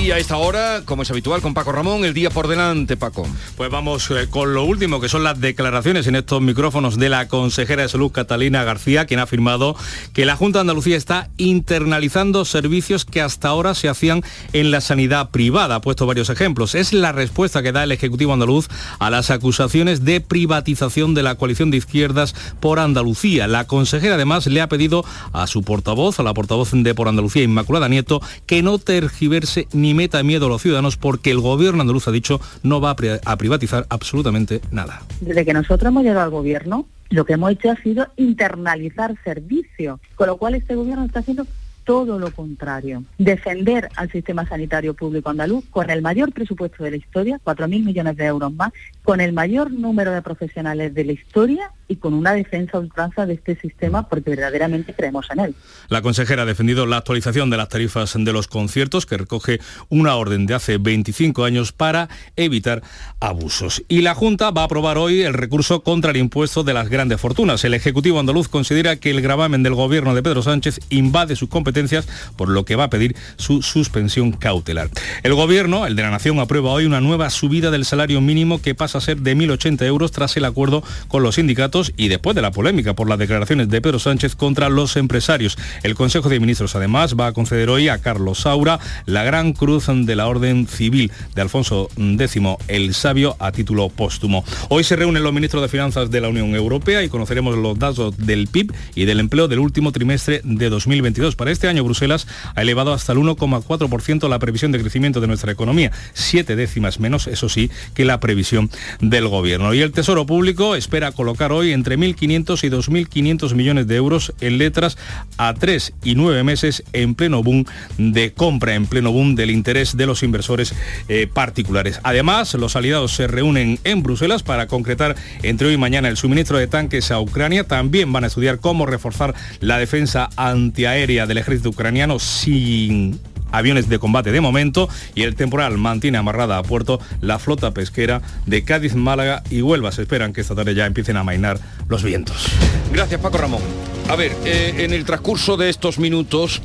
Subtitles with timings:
[0.00, 3.28] Y a esta hora, como es habitual, con Paco Ramón, el día por delante, Paco.
[3.56, 7.28] Pues vamos eh, con lo último, que son las declaraciones en estos micrófonos de la
[7.28, 9.76] consejera de Salud, Catalina García, quien ha afirmado
[10.14, 14.22] que la Junta de Andalucía está internalizando servicios que hasta ahora se hacían
[14.54, 15.76] en la sanidad privada.
[15.76, 16.74] Ha puesto varios ejemplos.
[16.74, 18.68] Es la respuesta que da el Ejecutivo andaluz
[18.98, 23.46] a las acusaciones de privatización de la coalición de izquierdas por Andalucía.
[23.46, 25.04] La consejera además le ha pedido
[25.34, 29.81] a su portavoz, a la portavoz de Por Andalucía, Inmaculada Nieto, que no tergiverse ni
[29.94, 33.86] meta miedo a los ciudadanos porque el gobierno andaluz ha dicho no va a privatizar
[33.88, 35.02] absolutamente nada.
[35.20, 40.00] Desde que nosotros hemos llegado al gobierno, lo que hemos hecho ha sido internalizar servicios,
[40.14, 41.46] con lo cual este gobierno está haciendo
[41.84, 43.04] todo lo contrario.
[43.18, 48.16] Defender al sistema sanitario público andaluz con el mayor presupuesto de la historia, 4.000 millones
[48.16, 48.72] de euros más,
[49.02, 53.34] con el mayor número de profesionales de la historia y con una defensa ultranza de
[53.34, 55.54] este sistema porque verdaderamente creemos en él.
[55.88, 60.14] La consejera ha defendido la actualización de las tarifas de los conciertos que recoge una
[60.16, 62.82] orden de hace 25 años para evitar
[63.20, 63.82] abusos.
[63.88, 67.20] Y la Junta va a aprobar hoy el recurso contra el impuesto de las grandes
[67.20, 67.64] fortunas.
[67.64, 72.06] El Ejecutivo andaluz considera que el gravamen del gobierno de Pedro Sánchez invade sus competencias,
[72.36, 74.88] por lo que va a pedir su suspensión cautelar.
[75.22, 78.74] El gobierno, el de la Nación, aprueba hoy una nueva subida del salario mínimo que
[78.74, 82.42] pasa a ser de 1.080 euros tras el acuerdo con los sindicatos y después de
[82.42, 85.56] la polémica por las declaraciones de Pedro Sánchez contra los empresarios.
[85.82, 89.86] El Consejo de Ministros además va a conceder hoy a Carlos Saura la Gran Cruz
[89.88, 92.32] de la Orden Civil de Alfonso X
[92.68, 94.44] el Sabio a título póstumo.
[94.68, 98.16] Hoy se reúnen los ministros de Finanzas de la Unión Europea y conoceremos los datos
[98.16, 101.36] del PIB y del empleo del último trimestre de 2022.
[101.36, 105.52] Para este año Bruselas ha elevado hasta el 1,4% la previsión de crecimiento de nuestra
[105.52, 108.70] economía, siete décimas menos, eso sí, que la previsión
[109.00, 109.74] del gobierno.
[109.74, 114.58] Y el Tesoro Público espera colocar hoy entre 1.500 y 2.500 millones de euros en
[114.58, 114.98] letras
[115.38, 117.64] a tres y nueve meses en pleno boom
[117.98, 120.74] de compra, en pleno boom del interés de los inversores
[121.08, 122.00] eh, particulares.
[122.02, 126.58] Además, los aliados se reúnen en Bruselas para concretar entre hoy y mañana el suministro
[126.58, 127.64] de tanques a Ucrania.
[127.64, 133.18] También van a estudiar cómo reforzar la defensa antiaérea del ejército ucraniano sin
[133.52, 138.22] aviones de combate de momento y el temporal mantiene amarrada a puerto la flota pesquera
[138.46, 139.92] de Cádiz, Málaga y Huelva.
[139.92, 142.46] Se esperan que esta tarde ya empiecen a mainar los vientos.
[142.92, 143.62] Gracias Paco Ramón.
[144.08, 146.60] A ver, eh, en el transcurso de estos minutos,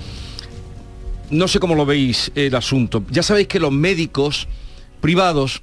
[1.30, 3.04] no sé cómo lo veis el asunto.
[3.10, 4.48] Ya sabéis que los médicos
[5.02, 5.62] privados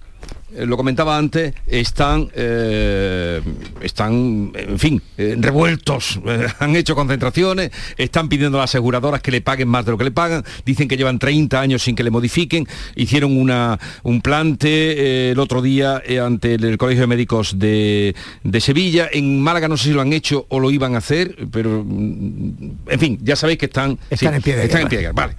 [0.57, 3.41] lo comentaba antes, están, eh,
[3.81, 6.21] están en fin, eh, revueltos,
[6.59, 10.05] han hecho concentraciones, están pidiendo a las aseguradoras que le paguen más de lo que
[10.05, 15.31] le pagan, dicen que llevan 30 años sin que le modifiquen, hicieron una, un plante
[15.33, 18.15] el otro día ante el, Colegio de Médicos de,
[18.61, 21.83] Sevilla, en Málaga no sé si lo han hecho o lo iban a hacer, pero
[21.85, 25.13] mm, en fin, ya sabéis que están, están en pie de están en pie de
[25.13, 25.37] vale.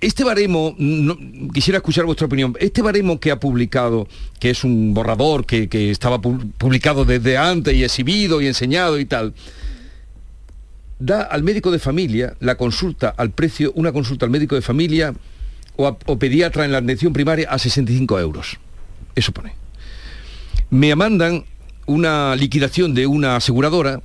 [0.00, 0.74] Este baremo,
[1.52, 6.22] quisiera escuchar vuestra opinión, este baremo que ha publicado, que es un borrador que, estaba
[6.22, 9.34] publicado desde antes y exhibido y enseñado y tal,
[10.98, 15.12] da al médico de familia la consulta al precio, una consulta al médico de familia
[15.76, 18.58] o, pediatra en la atención primaria a 65 euros.
[19.14, 19.52] Eso pone.
[20.70, 21.44] Me mandan
[21.84, 24.00] una liquidación de una aseguradora,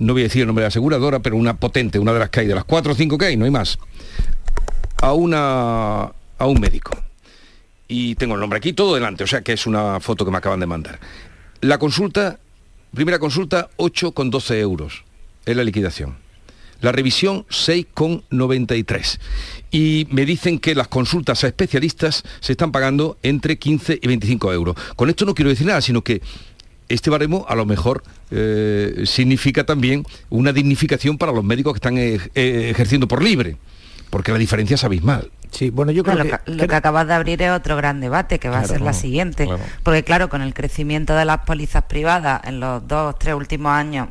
[0.00, 2.30] no voy a decir el nombre de la aseguradora, pero una potente, una de las
[2.30, 3.78] que hay, de las cuatro o cinco que hay, no hay más
[5.00, 6.96] a, una, a un médico.
[7.88, 10.38] Y tengo el nombre aquí, todo delante, o sea que es una foto que me
[10.38, 10.98] acaban de mandar.
[11.60, 12.38] La consulta,
[12.94, 15.04] primera consulta, 8,12 euros,
[15.44, 16.16] es la liquidación.
[16.80, 19.18] La revisión 6,93.
[19.70, 24.52] Y me dicen que las consultas a especialistas se están pagando entre 15 y 25
[24.52, 24.76] euros.
[24.94, 26.20] Con esto no quiero decir nada, sino que
[26.88, 31.96] este baremo a lo mejor eh, significa también una dignificación para los médicos que están
[31.98, 32.20] eh,
[32.70, 33.56] ejerciendo por libre
[34.10, 35.30] porque la diferencia es abismal.
[35.50, 38.48] Sí, bueno, yo creo que, lo, que, acabas de abrir es otro gran debate, que
[38.48, 39.48] va a ser la siguiente.
[39.82, 44.08] Porque claro, con el crecimiento de las pólizas privadas en los dos, tres últimos años,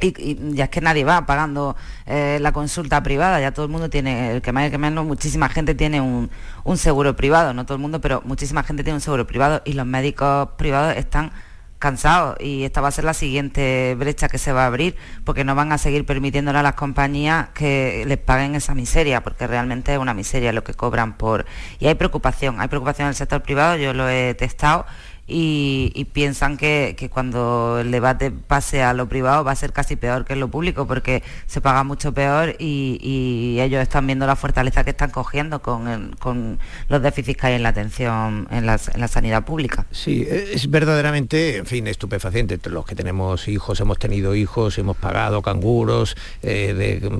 [0.00, 1.76] y, ya es que nadie va pagando
[2.06, 5.48] eh, la consulta privada, ya todo el mundo tiene, el que más que menos, muchísima
[5.48, 6.30] gente tiene un,
[6.64, 9.74] un seguro privado, no todo el mundo, pero muchísima gente tiene un seguro privado y
[9.74, 11.32] los médicos privados están
[11.80, 15.44] cansados y esta va a ser la siguiente brecha que se va a abrir porque
[15.44, 19.92] no van a seguir permitiéndole a las compañías que les paguen esa miseria porque realmente
[19.92, 21.46] es una miseria lo que cobran por
[21.80, 24.84] y hay preocupación hay preocupación en el sector privado yo lo he testado
[25.30, 30.24] y, piensan que, cuando el debate pase a lo privado va a ser casi peor
[30.24, 34.84] que en lo público porque se paga mucho peor y, ellos están viendo la fortaleza
[34.84, 39.00] que están cogiendo con, con los déficits que hay en la atención en la, en
[39.00, 39.86] la sanidad pública.
[39.90, 42.58] Sí, es verdaderamente, en fin, estupefaciente.
[42.70, 47.10] Los que tenemos hijos, hemos tenido hijos, hemos pagado canguros, eh, de,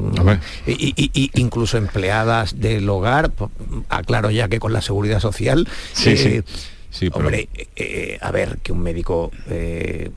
[0.67, 3.31] y, incluso empleadas del hogar,
[3.89, 5.69] aclaro ya que con la seguridad social.
[5.93, 6.43] Sí, sí.
[7.12, 10.10] Hombre, eh, a ver, que un médico, eh,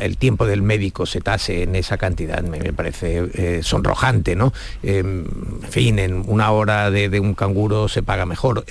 [0.00, 4.52] el tiempo del médico se tase en esa cantidad me, parece sonrojante, ¿no?
[4.82, 5.26] en
[5.68, 8.64] fin, en una hora de, un canguro se paga mejor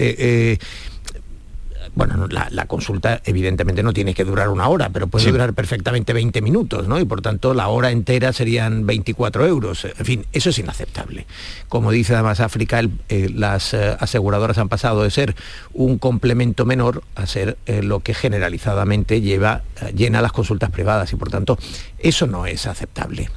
[1.95, 6.41] bueno, la, consulta evidentemente no tiene que durar una hora, pero puede durar perfectamente 20
[6.41, 6.99] minutos, ¿no?
[6.99, 9.85] Y por tanto la hora entera serían 24 euros.
[9.85, 11.27] En fin, eso es inaceptable.
[11.69, 15.35] Como dice además África, eh, las eh, aseguradoras han pasado de ser
[15.73, 19.61] un complemento menor a ser eh, lo que generalizadamente lleva,
[19.95, 21.59] llena las consultas privadas y por tanto
[21.99, 23.29] eso no es aceptable.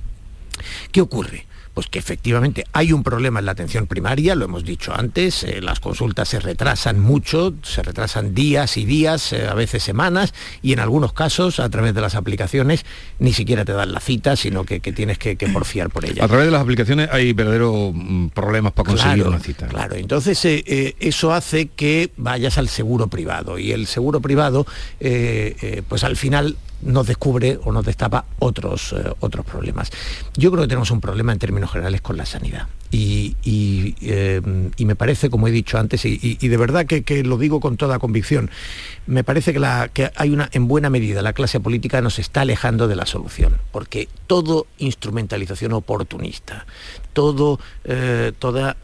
[0.93, 1.47] ¿Qué ocurre?
[1.76, 5.61] Pues que efectivamente hay un problema en la atención primaria, lo hemos dicho antes, eh,
[5.61, 10.32] las consultas se retrasan mucho, se retrasan días y días, eh, a veces semanas,
[10.62, 12.87] y en algunos casos, a través de las aplicaciones,
[13.19, 16.25] ni siquiera te dan la cita, sino que, tienes que, porfiar por ella.
[16.25, 19.67] A través de las aplicaciones hay verdaderos mm, problemas para conseguir una cita.
[19.67, 24.67] Claro, entonces eh, eso hace que vayas al seguro privado, y el seguro privado,
[24.99, 29.90] pues al final nos descubre o nos destapa otros, eh, otros problemas.
[30.37, 32.69] Yo creo que tenemos un problema en términos generales con la sanidad.
[32.93, 33.34] Y,
[34.00, 34.40] eh,
[34.78, 38.50] me parece, como he dicho antes, y, de verdad que, lo digo con toda convicción,
[39.06, 42.43] me parece que, la, que hay una, en buena medida, la clase política nos está
[42.43, 46.64] alejando de la solución, porque todo instrumentalización oportunista,
[47.12, 48.76] todo, eh, toda,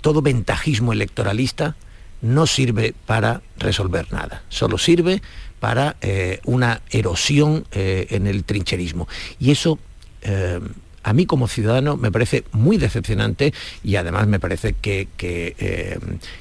[0.00, 1.76] todo ventajismo electoralista
[2.22, 5.22] no sirve para resolver nada, solo sirve
[5.60, 9.08] para eh, una erosión eh, en el trincherismo.
[9.38, 9.78] Y eso
[10.22, 10.60] eh,
[11.02, 13.52] a mí como ciudadano me parece muy decepcionante
[13.82, 15.88] y además me parece que, que,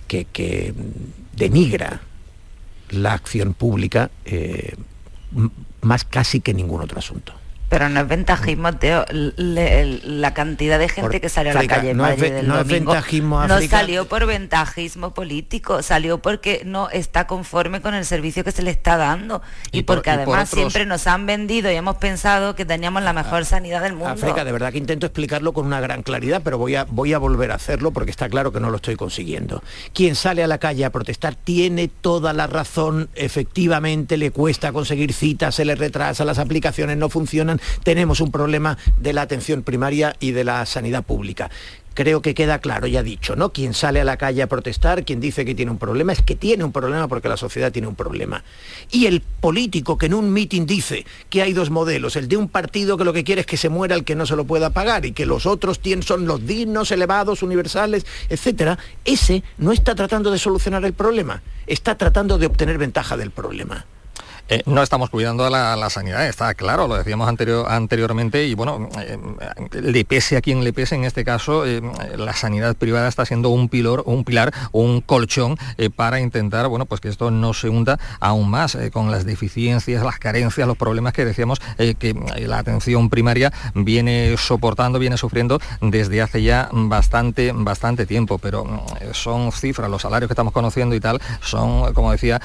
[0.07, 0.73] que
[1.35, 2.01] denigra
[2.89, 4.09] la acción pública
[5.81, 7.33] más casi que ningún otro asunto.
[7.69, 9.05] Pero no es ventajismo, Teo.
[9.11, 12.07] la cantidad de gente que salió a la calle no,
[13.47, 18.61] no salió por ventajismo político, salió porque no está conforme con el servicio que se
[18.61, 19.41] le está dando
[19.71, 23.81] y, porque además siempre nos han vendido y hemos pensado que teníamos la mejor sanidad
[23.81, 24.09] del mundo.
[24.09, 27.17] África, de verdad que intento explicarlo con una gran claridad, pero voy a, voy a
[27.17, 29.61] volver a hacerlo porque está claro que no lo estoy consiguiendo.
[29.93, 35.11] Quien sale a la calle a protestar tiene toda la razón, efectivamente le cuesta conseguir
[35.11, 40.15] citas, se le retrasa, las aplicaciones no funcionan tenemos un problema de la atención primaria
[40.19, 41.49] y de la sanidad pública
[41.97, 43.51] creo que queda claro, ya dicho, ¿no?
[43.51, 46.35] Quien sale a la calle a protestar, quien dice que tiene un problema, es que
[46.35, 48.43] tiene un problema porque la sociedad tiene un problema.
[48.91, 52.49] Y el político que en un mitin dice que hay dos modelos, el de un
[52.49, 54.69] partido que lo que quiere es que se muera el que no se lo pueda
[54.69, 60.29] pagar y que los otros son los dignos, elevados, universales, etcétera, ese no está tratando
[60.29, 63.87] de solucionar el problema, está tratando de obtener ventaja del problema.
[64.49, 68.87] Eh, no estamos cuidando la, la, sanidad, está claro, lo decíamos anterior, anteriormente, y bueno,
[69.01, 69.17] eh,
[69.81, 71.81] le pese a quien le pese, en este caso, eh,
[72.15, 75.57] la sanidad privada está siendo un pilar, un pilar, un colchón
[75.95, 80.17] para intentar, bueno, pues que esto no se hunda aún más con las deficiencias, las
[80.17, 86.41] carencias, los problemas que decíamos que la atención primaria viene soportando, viene sufriendo desde hace
[86.41, 88.65] ya bastante, bastante tiempo, pero
[89.13, 92.41] son cifras, los salarios que estamos conociendo y tal, son, como decía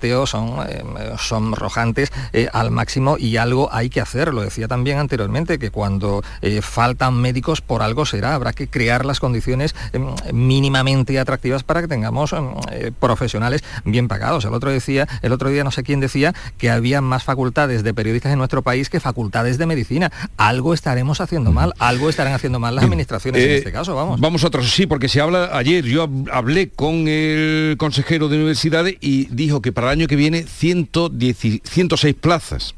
[0.00, 4.32] Teo, son rojantes eh, al máximo y algo hay que hacer.
[4.32, 9.04] Lo decía también anteriormente, que cuando eh, faltan médicos por algo será, habrá que crear
[9.04, 14.44] las condiciones em, mínimamente atractivas para que tengamos em, eh, profesionales bien pagados.
[14.44, 17.94] El otro, decía, el otro día no sé quién decía que había más facultades de
[17.94, 20.10] periodistas en nuestro país que facultades de medicina.
[20.36, 24.20] Algo estaremos haciendo mal, algo estarán haciendo mal las administraciones en este caso, vamos.
[24.20, 28.96] Vamos a otros, sí, porque se habla, ayer yo hablé con el consejero de universidades
[29.00, 32.74] y dijo que para el año que viene 110 106 plazas.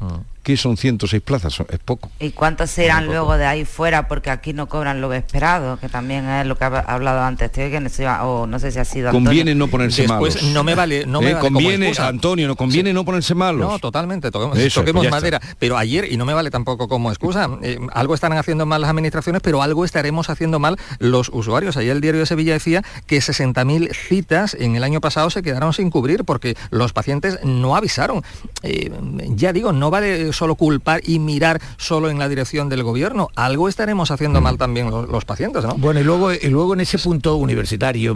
[0.00, 2.10] Ah que son 106 plazas, es poco.
[2.18, 4.08] ¿Y cuántos serán luego de ahí fuera?
[4.08, 7.80] Porque aquí no cobran lo esperado, que también es lo que ha hablado antes, que
[7.80, 7.88] no,
[8.22, 11.32] o no sé si ha sido Conviene no ponerse Después, No me vale, no me
[11.32, 13.68] eh, conviene, Antonio, no conviene no ponerse malos.
[13.68, 15.40] No, totalmente, toquemos, madera.
[15.58, 18.90] Pero ayer, y no me vale tampoco como excusa, eh, algo estarán haciendo mal las
[18.90, 21.76] administraciones, pero algo estaremos haciendo mal los usuarios.
[21.76, 25.72] Ayer el diario de Sevilla decía que 60.000 citas en el año pasado se quedaron
[25.72, 28.22] sin cubrir porque los pacientes no avisaron.
[28.62, 28.90] Eh,
[29.30, 33.28] ya digo, no vale solo culpar y mirar solo en la dirección del gobierno.
[33.36, 35.74] Algo estaremos haciendo mal también los, pacientes, ¿no?
[35.74, 38.14] Bueno, y luego, y luego en ese punto universitario,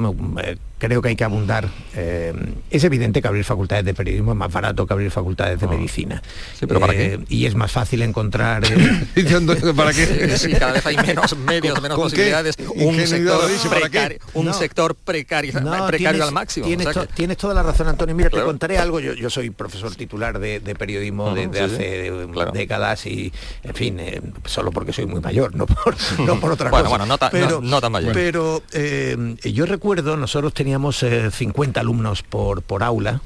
[0.84, 1.68] creo que hay que abundar.
[1.94, 2.32] Eh,
[2.70, 6.22] es evidente que abrir facultades de periodismo es más barato que abrir facultades de medicina.
[6.58, 7.20] Sí, pero ¿para qué?
[7.28, 8.62] Y es más fácil encontrar...
[9.76, 10.34] ¿Para qué?
[10.44, 12.56] Sí, cada vez hay menos medios, menos posibilidades.
[12.74, 16.66] Un sector, precario, un sector precario, precario tienes, al máximo.
[16.66, 18.14] Tienes, to, tienes, toda la razón, Antonio.
[18.14, 18.44] Mira, claro.
[18.44, 19.00] te contaré algo.
[19.00, 22.52] Yo, yo soy profesor titular de, de periodismo uh -huh, desde sí, hace claro.
[22.52, 26.70] décadas y, en fin, eh, solo porque soy muy mayor, no por, no por otra
[26.70, 26.96] bueno, cosa.
[26.96, 28.12] Bueno, no, ta, pero, no, no tan mayor.
[28.12, 33.20] Pero eh, yo recuerdo, nosotros teníamos eh, 50 alumnos por, por aula,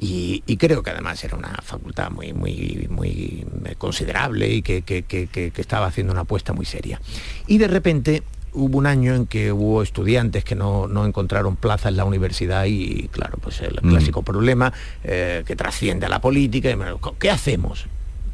[0.00, 3.44] y, y, creo que además era una facultad muy, muy, muy
[3.76, 6.98] considerable y que, que, que, que, estaba haciendo una apuesta muy seria.
[7.46, 8.22] Y de repente
[8.54, 12.64] hubo un año en que hubo estudiantes que no, no encontraron plaza en la universidad
[12.64, 13.90] y claro, pues el mm.
[13.90, 14.72] clásico problema
[15.04, 16.74] eh, que trasciende a la política,
[17.18, 17.86] ¿qué hacemos?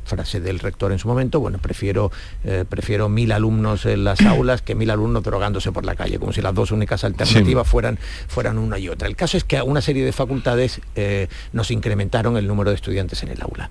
[0.06, 2.10] Frase del rector en su momento, bueno, prefiero,
[2.44, 6.32] eh, prefiero mil alumnos en las aulas que mil alumnos drogándose por la calle, como
[6.32, 7.70] si las dos únicas alternativas sí.
[7.70, 7.98] fueran,
[8.28, 9.08] fueran una y otra.
[9.08, 12.76] El caso es que a una serie de facultades eh, nos incrementaron el número de
[12.76, 13.70] estudiantes en el aula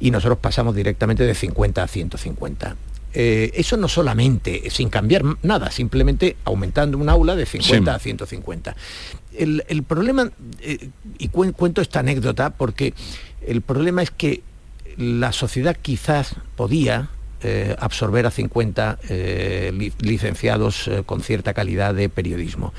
[0.00, 2.76] y nosotros pasamos directamente de 50 a 150.
[3.16, 7.96] Eh, eso no solamente sin cambiar nada, simplemente aumentando un aula de 50 sí.
[7.96, 8.76] a 150.
[9.34, 12.92] El, el problema, eh, y cu cuento esta anécdota porque
[13.46, 14.42] el problema es que
[14.96, 17.10] la sociedad quizás podía
[17.42, 22.72] eh, absorber a 50 eh, li licenciados eh, con cierta calidad de periodismo,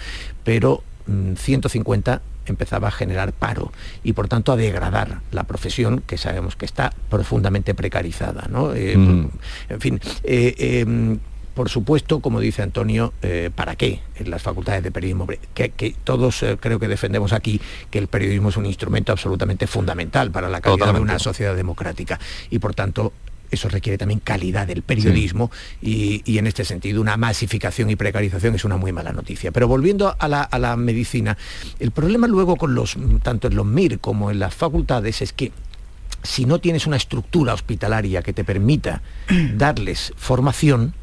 [0.44, 3.72] pero mm, 150 empezaba a generar paro
[4.04, 8.48] y por tanto a degradar la profesión que sabemos que está profundamente precarizada.
[8.50, 8.70] ¿no?
[8.70, 9.30] Mm.
[9.70, 11.20] En fin, em,
[11.56, 15.26] por supuesto, como dice Antonio, eh, ¿para qué en las facultades de periodismo?
[15.54, 19.66] Que, que todos eh, creo que defendemos aquí que el periodismo es un instrumento absolutamente
[19.66, 21.08] fundamental para la calidad Totalmente.
[21.08, 22.20] de una sociedad democrática
[22.50, 23.14] y por tanto
[23.52, 25.50] eso requiere también calidad del periodismo
[25.82, 26.22] sí.
[26.26, 29.52] y, y, en este sentido una masificación y precarización es una muy mala noticia.
[29.52, 31.38] Pero volviendo a la, a la medicina,
[31.80, 35.54] el problema luego con los, tanto en los MIR como en las facultades es que
[36.24, 39.02] si no tienes una estructura hospitalaria que te permita
[39.56, 40.94] darles formación,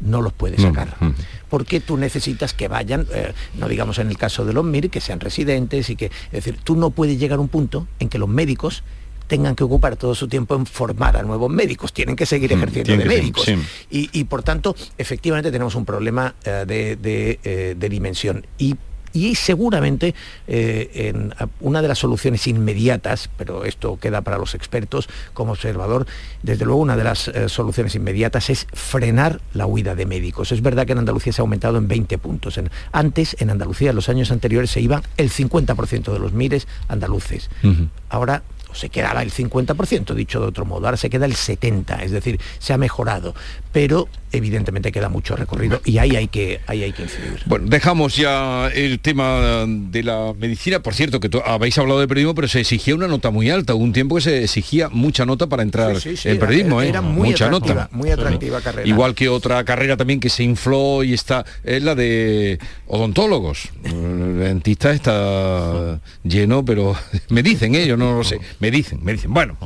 [0.00, 0.96] no los puedes sacar.
[1.00, 1.14] Uh -huh.
[1.48, 5.00] Porque tú necesitas que vayan, eh, no digamos en el caso de los MIR, que
[5.00, 8.18] sean residentes y que, es decir, tú no puedes llegar a un punto en que
[8.18, 8.82] los médicos
[9.26, 12.96] tengan que ocupar todo su tiempo en formar a nuevos médicos, tienen que seguir ejerciendo
[12.96, 13.44] de médicos.
[13.44, 13.56] Sí.
[13.90, 18.46] Y, y, por tanto, efectivamente tenemos un problema de, de, eh, de dimensión.
[18.56, 18.76] Y
[19.12, 20.14] y seguramente
[20.46, 26.06] eh, en una de las soluciones inmediatas, pero esto queda para los expertos como observador,
[26.42, 30.52] desde luego una de las eh, soluciones inmediatas es frenar la huida de médicos.
[30.52, 32.58] Es verdad que en Andalucía se ha aumentado en 20 puntos.
[32.58, 36.66] En, antes, en Andalucía, en los años anteriores, se iban el 50% de los mires
[36.88, 37.50] andaluces.
[37.62, 37.88] Uh -huh.
[38.08, 42.10] Ahora se quedaba el 50%, dicho de otro modo, ahora se queda el 70%, es
[42.10, 43.34] decir, se ha mejorado,
[43.72, 47.40] pero evidentemente queda mucho recorrido y ahí hay que, ahí hay que incidir.
[47.46, 52.34] Bueno, dejamos ya el tema de la medicina, por cierto, que habéis hablado de periodismo,
[52.34, 55.46] pero se exigía una nota muy alta, hubo un tiempo que se exigía mucha nota
[55.46, 56.90] para entrar sí, sí, sí, en periodismo, era, ¿eh?
[56.90, 57.88] era muy mucha nota.
[57.92, 58.88] Muy atractiva carrera.
[58.88, 63.70] Igual que otra carrera también que se infló y está, es la de odontólogos.
[63.84, 66.94] El dentista está lleno, pero
[67.30, 69.32] me dicen ellos, no lo sé, me dicen, me dicen.
[69.32, 69.56] Bueno,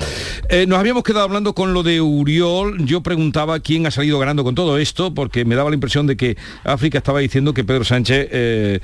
[0.49, 4.45] eh, nos habíamos quedado hablando con lo de Uriol, yo preguntaba quién ha salido ganando
[4.45, 7.85] con todo esto, porque me daba la impresión de que África estaba diciendo que Pedro
[7.85, 8.81] Sánchez eh,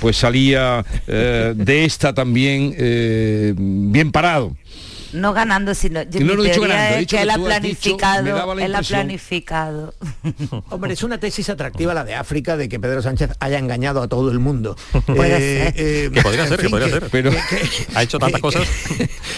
[0.00, 4.56] pues salía eh, de esta también eh, bien parado
[5.12, 7.30] no ganando, sino yo no lo he dicho ganando, es he dicho que, que él
[7.30, 9.94] ha planificado, la él ha planificado.
[10.70, 14.08] Hombre, es una tesis atractiva la de África de que Pedro Sánchez haya engañado a
[14.08, 14.76] todo el mundo.
[15.06, 17.38] Puede eh, eh, que podría ser, que podría ser, pero que,
[17.94, 18.68] ha hecho tantas cosas.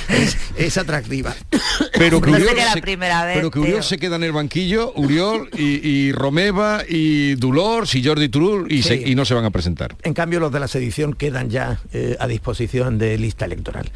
[0.08, 1.34] Es, es, atractiva.
[1.92, 4.32] Pero que no Uriol, la se, primera vez, pero que Uriol se queda en el
[4.32, 8.88] banquillo, Uriol y, y Romeva y Dulors y Jordi Turul y, sí.
[8.88, 9.96] se, y, no se van a presentar.
[10.02, 13.90] En cambio, los de la sedición quedan ya eh, a disposición de lista electoral.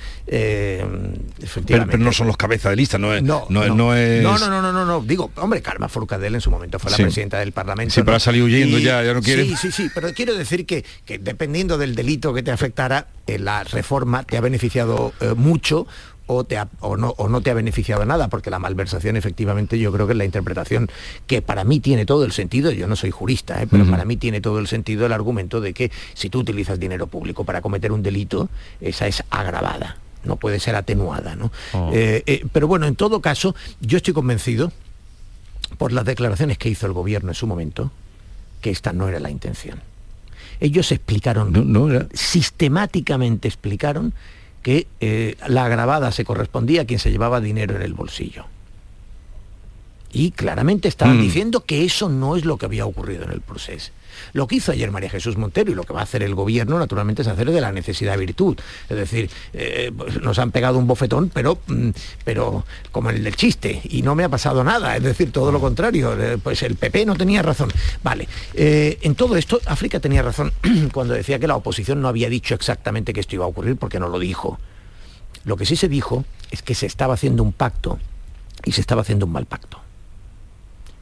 [1.66, 3.22] Pero, pero, no son los cabezas de lista, no es.
[3.22, 4.22] No, no, no, no es...
[4.22, 6.96] no, no, no, no, no, no, Digo, hombre, Carmen Forcadell en su momento fue la
[6.96, 7.02] sí.
[7.02, 7.94] presidenta del Parlamento.
[7.94, 8.82] Sí, pero ha salido huyendo y...
[8.82, 9.44] ya, ya no quiere.
[9.44, 13.38] Sí, sí, sí, pero quiero decir que, que dependiendo del delito que te afectara, eh,
[13.38, 15.86] la reforma te ha beneficiado eh, mucho
[16.26, 19.78] o, te ha, o, no, o no te ha beneficiado nada, porque la malversación efectivamente
[19.78, 20.90] yo creo que es la interpretación
[21.26, 23.66] que para mí tiene todo el sentido, yo no soy jurista, ¿eh?
[23.70, 23.90] pero uh -huh.
[23.90, 27.44] para mí tiene todo el sentido el argumento de que si tú utilizas dinero público
[27.44, 28.48] para cometer un delito,
[28.80, 31.36] esa es agravada no puede ser atenuada.
[31.36, 31.52] ¿no?
[31.72, 31.90] Oh.
[31.92, 34.72] Eh, eh, pero bueno, en todo caso, yo estoy convencido,
[35.78, 37.90] por las declaraciones que hizo el gobierno en su momento,
[38.60, 39.80] que esta no era la intención.
[40.60, 42.06] Ellos explicaron, no, no era...
[42.12, 44.14] sistemáticamente explicaron
[44.62, 48.46] que eh, la agravada se correspondía a quien se llevaba dinero en el bolsillo.
[50.12, 51.22] Y claramente estaban mm.
[51.22, 53.92] diciendo que eso no es lo que había ocurrido en el proceso.
[54.32, 56.78] Lo que hizo ayer María Jesús Montero y lo que va a hacer el gobierno,
[56.78, 58.58] naturalmente, es hacer de la necesidad virtud.
[58.88, 61.90] Es decir, eh, pues nos han pegado un bofetón, pero, mm,
[62.24, 64.96] pero como el del chiste, y no me ha pasado nada.
[64.96, 66.14] Es decir, todo lo contrario.
[66.20, 67.70] Eh, pues el PP no tenía razón.
[68.02, 70.52] Vale, eh, en todo esto, África tenía razón
[70.92, 74.00] cuando decía que la oposición no había dicho exactamente que esto iba a ocurrir porque
[74.00, 74.58] no lo dijo.
[75.44, 77.98] Lo que sí se dijo es que se estaba haciendo un pacto
[78.64, 79.80] y se estaba haciendo un mal pacto.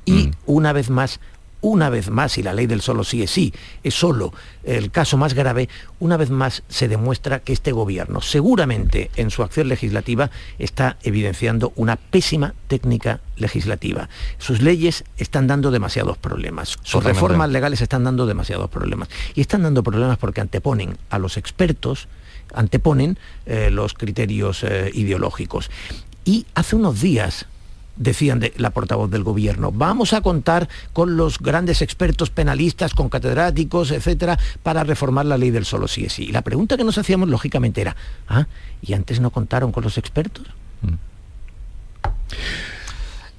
[0.04, 0.30] Y mm.
[0.46, 1.20] una vez más
[1.62, 5.16] una vez más, y la ley del solo sí es sí, es solo el caso
[5.16, 10.30] más grave, una vez más se demuestra que este gobierno seguramente en su acción legislativa
[10.58, 14.08] está evidenciando una pésima técnica legislativa.
[14.38, 19.08] Sus leyes están dando demasiados problemas, sus reformas legales están dando demasiados problemas.
[19.34, 22.08] Y están dando problemas porque anteponen a los expertos,
[22.54, 25.70] anteponen eh, los criterios eh, ideológicos.
[26.24, 27.46] Y hace unos días
[27.96, 29.72] decían de la portavoz del gobierno.
[29.72, 35.50] Vamos a contar con los grandes expertos penalistas, con catedráticos, etcétera, para reformar la ley
[35.50, 36.24] del solo sí es sí.
[36.24, 37.96] Y la pregunta que nos hacíamos lógicamente era,
[38.28, 38.46] ¿ah?
[38.80, 40.46] ¿y antes no contaron con los expertos?
[40.82, 40.94] Mm.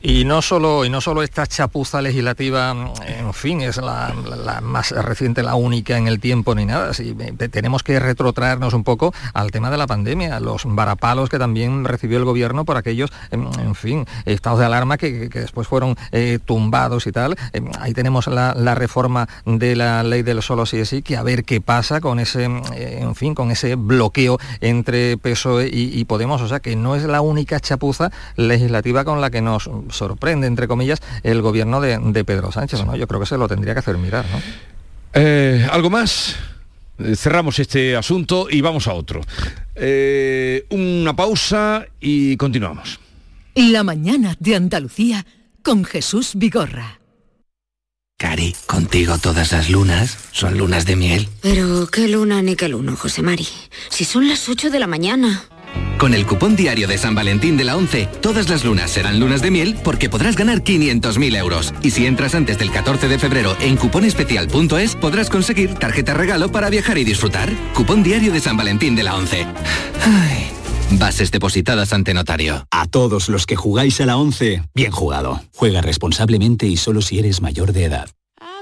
[0.05, 2.75] Y no solo, y no solo esta chapuza legislativa,
[3.07, 4.13] en fin, es la,
[4.62, 6.93] más reciente, la única en el tiempo ni nada.
[6.93, 7.13] Si,
[7.50, 12.17] tenemos que retrotraernos un poco al tema de la pandemia, los varapalos que también recibió
[12.17, 17.13] el gobierno por aquellos, en, fin, estados de alarma que, después fueron eh, tumbados y
[17.13, 17.38] tal.
[17.53, 21.45] Em, ahí tenemos la, reforma de la ley del solo sí sí, que a ver
[21.45, 22.43] qué pasa con ese,
[22.75, 26.41] eh, en fin, con ese bloqueo entre PSOE y Podemos.
[26.41, 30.67] O sea que no es la única chapuza legislativa con la que nos sorprende, entre
[30.67, 32.85] comillas, el gobierno de, Pedro Sánchez.
[32.85, 32.95] ¿no?
[32.95, 34.25] Yo creo que se lo tendría que hacer mirar.
[34.31, 34.41] ¿no?
[35.13, 36.35] Eh, ¿Algo más?
[37.00, 39.21] Eh, cerramos este asunto y vamos a otro.
[39.75, 43.00] Eh, una pausa y continuamos.
[43.55, 45.25] La mañana de Andalucía
[45.62, 47.00] con Jesús Vigorra.
[48.17, 51.27] Cari, contigo todas las lunas son lunas de miel.
[51.41, 53.47] Pero qué luna ni qué luno, José Mari.
[53.89, 55.43] Si son las 8 de la mañana.
[55.98, 59.42] Con el cupón diario de San Valentín de la 11, todas las lunas serán lunas
[59.42, 61.74] de miel porque podrás ganar 500.000 euros.
[61.82, 66.70] Y si entras antes del 14 de febrero en cuponespecial.es, podrás conseguir tarjeta regalo para
[66.70, 67.53] viajar y disfrutar.
[67.74, 69.46] Cupón diario de San Valentín de la 11.
[70.92, 72.68] Bases depositadas ante notario.
[72.70, 75.42] A todos los que jugáis a la 11, bien jugado.
[75.56, 78.09] Juega responsablemente y solo si eres mayor de edad.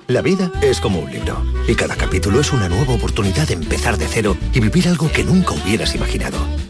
[0.08, 3.98] La vida es como un libro y cada capítulo es una nueva oportunidad de empezar
[3.98, 6.38] de cero y vivir algo que nunca hubieras imaginado.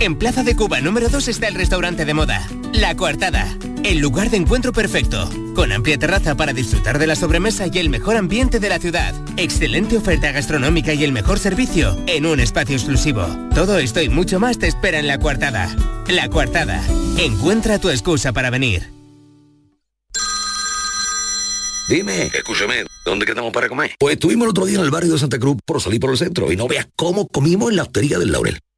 [0.00, 4.28] En Plaza de Cuba número 2 está el restaurante de moda, La Coartada, el lugar
[4.28, 8.58] de encuentro perfecto, con amplia terraza para disfrutar de la sobremesa y el mejor ambiente
[8.58, 13.26] de la ciudad, excelente oferta gastronómica y el mejor servicio en un espacio exclusivo.
[13.54, 15.74] Todo esto y mucho más te espera en La Coartada.
[16.08, 16.82] La Coartada,
[17.16, 18.90] encuentra tu excusa para venir.
[21.88, 23.94] Dime, escúchame, ¿dónde quedamos para comer?
[23.98, 26.18] Pues estuvimos el otro día en el barrio de Santa Cruz por salir por el
[26.18, 28.58] centro y no veas cómo comimos en la hostería del Laurel.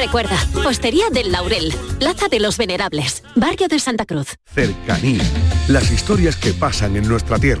[0.00, 4.28] Recuerda, Postería del Laurel, Plaza de los Venerables, Barrio de Santa Cruz.
[4.46, 5.22] Cercanía.
[5.68, 7.60] Las historias que pasan en nuestra tierra.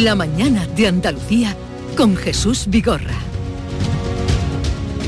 [0.00, 1.54] La mañana de Andalucía
[1.98, 3.14] con Jesús Vigorra.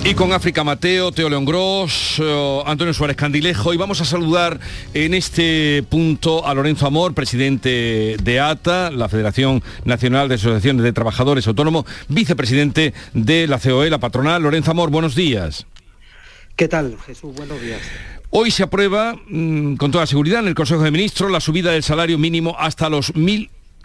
[0.04, 4.60] Y con África Mateo, Teo León Gross, eh, Antonio Suárez Candilejo y vamos a saludar
[4.92, 10.92] en este punto a Lorenzo Amor, presidente de ATA, la Federación Nacional de Asociaciones de
[10.92, 14.42] Trabajadores Autónomos, vicepresidente de la COE, la patronal.
[14.42, 15.66] Lorenzo Amor, buenos días.
[16.56, 17.34] ¿Qué tal, Jesús?
[17.34, 17.80] Buenos días.
[18.28, 21.82] Hoy se aprueba mm, con toda seguridad en el Consejo de Ministros la subida del
[21.82, 23.14] salario mínimo hasta los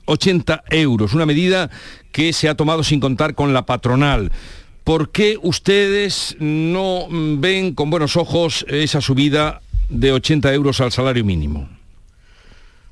[0.10, 1.70] 1.080 euros, una medida
[2.12, 4.32] que se ha tomado sin contar con la patronal.
[4.84, 11.24] ¿Por qué ustedes no ven con buenos ojos esa subida de 80 euros al salario
[11.24, 11.70] mínimo?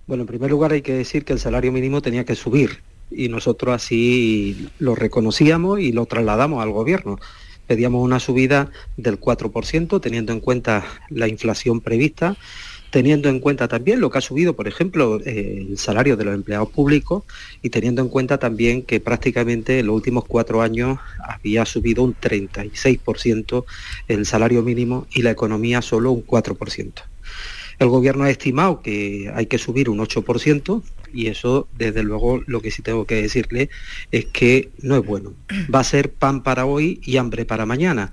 [0.05, 3.29] Bueno, en primer lugar hay que decir que el salario mínimo tenía que subir y
[3.29, 7.19] nosotros así lo reconocíamos y lo trasladamos al gobierno.
[7.65, 12.37] Pedíamos una subida del 4%, teniendo en cuenta la inflación prevista,
[12.97, 16.33] teniendo en cuenta también lo que ha subido, por ejemplo, eh, el salario de los
[16.33, 17.25] empleados públicos
[17.61, 22.15] y teniendo en cuenta también que prácticamente en los últimos cuatro años había subido un
[22.15, 23.65] 36%
[24.07, 26.91] el salario mínimo y la economía solo un 4%.
[27.77, 30.81] El gobierno ha estimado que hay que subir un 8%
[31.13, 33.69] y eso, desde luego, lo que sí tengo que decirle
[34.11, 35.35] es que no es bueno.
[35.73, 38.11] Va a ser pan para hoy y hambre para mañana.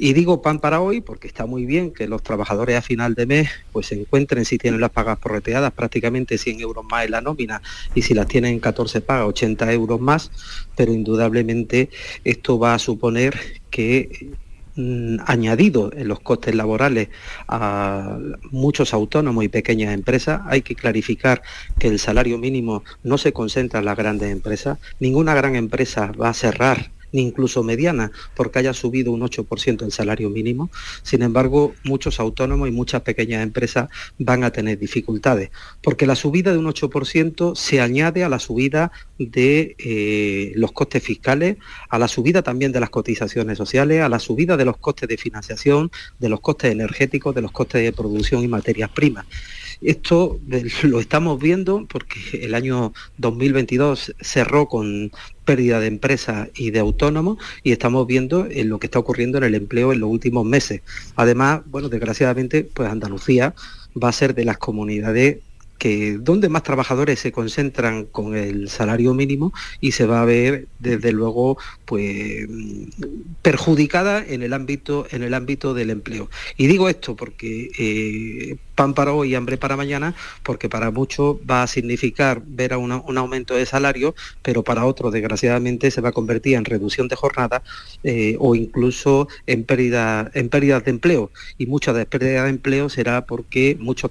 [0.00, 3.26] Y digo pan para hoy porque está muy bien que los trabajadores a final de
[3.26, 7.20] mes pues se encuentren si tienen las pagas porreteadas prácticamente 100 euros más en la
[7.20, 7.60] nómina
[7.96, 10.30] y si las tienen 14 pagas 80 euros más,
[10.76, 11.90] pero indudablemente
[12.22, 14.30] esto va a suponer que
[14.76, 17.08] mm, añadido en los costes laborales
[17.48, 18.18] a
[18.52, 20.42] muchos autónomos y pequeñas empresas.
[20.46, 21.42] Hay que clarificar
[21.80, 24.78] que el salario mínimo no se concentra en las grandes empresas.
[25.00, 29.92] Ninguna gran empresa va a cerrar ni incluso mediana, porque haya subido un 8% el
[29.92, 30.70] salario mínimo.
[31.02, 35.50] Sin embargo, muchos autónomos y muchas pequeñas empresas van a tener dificultades,
[35.82, 41.02] porque la subida de un 8% se añade a la subida de eh, los costes
[41.02, 41.56] fiscales,
[41.88, 45.16] a la subida también de las cotizaciones sociales, a la subida de los costes de
[45.16, 49.26] financiación, de los costes energéticos, de los costes de producción y materias primas.
[49.80, 55.12] Esto eh, lo estamos viendo porque el año 2022 cerró con
[55.44, 59.44] pérdida de empresas y de autónomos y estamos viendo en lo que está ocurriendo en
[59.44, 60.82] el empleo en los últimos meses.
[61.16, 63.54] Además, bueno, desgraciadamente, pues Andalucía
[64.02, 65.38] va a ser de las comunidades
[65.78, 70.66] que donde más trabajadores se concentran con el salario mínimo y se va a ver
[70.78, 72.46] desde luego pues
[73.42, 76.28] perjudicada en el ámbito en el ámbito del empleo.
[76.56, 81.36] Y digo esto porque eh, pan para hoy y hambre para mañana porque para muchos
[81.48, 86.10] va a significar ver a un aumento de salario pero para otros desgraciadamente se va
[86.10, 87.62] a convertir en reducción de jornada
[88.02, 91.30] eh, o incluso en pérdida en pérdidas de empleo.
[91.58, 94.10] Y mucha de pérdida de empleo será porque muchos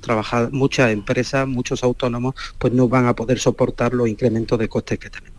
[0.51, 5.09] muchas empresas muchos autónomos pues no van a poder soportar los incrementos de costes que
[5.09, 5.37] tenemos.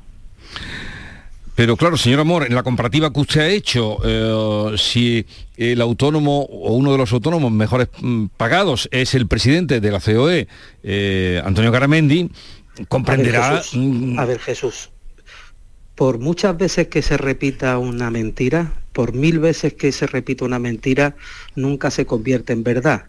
[1.55, 5.27] Pero claro, señor Amor, en la comparativa que usted ha hecho, eh, si
[5.57, 9.99] el autónomo o uno de los autónomos mejores mm, pagados es el presidente de la
[9.99, 10.47] COE,
[10.85, 12.31] eh, Antonio Garamendi,
[12.89, 13.61] comprenderá...
[13.73, 14.91] Mm, a ver, Jesús,
[15.97, 20.61] por muchas veces que se repita una mentira, por mil veces que se repita una
[20.61, 21.17] mentira,
[21.57, 23.07] nunca se convierte en verdad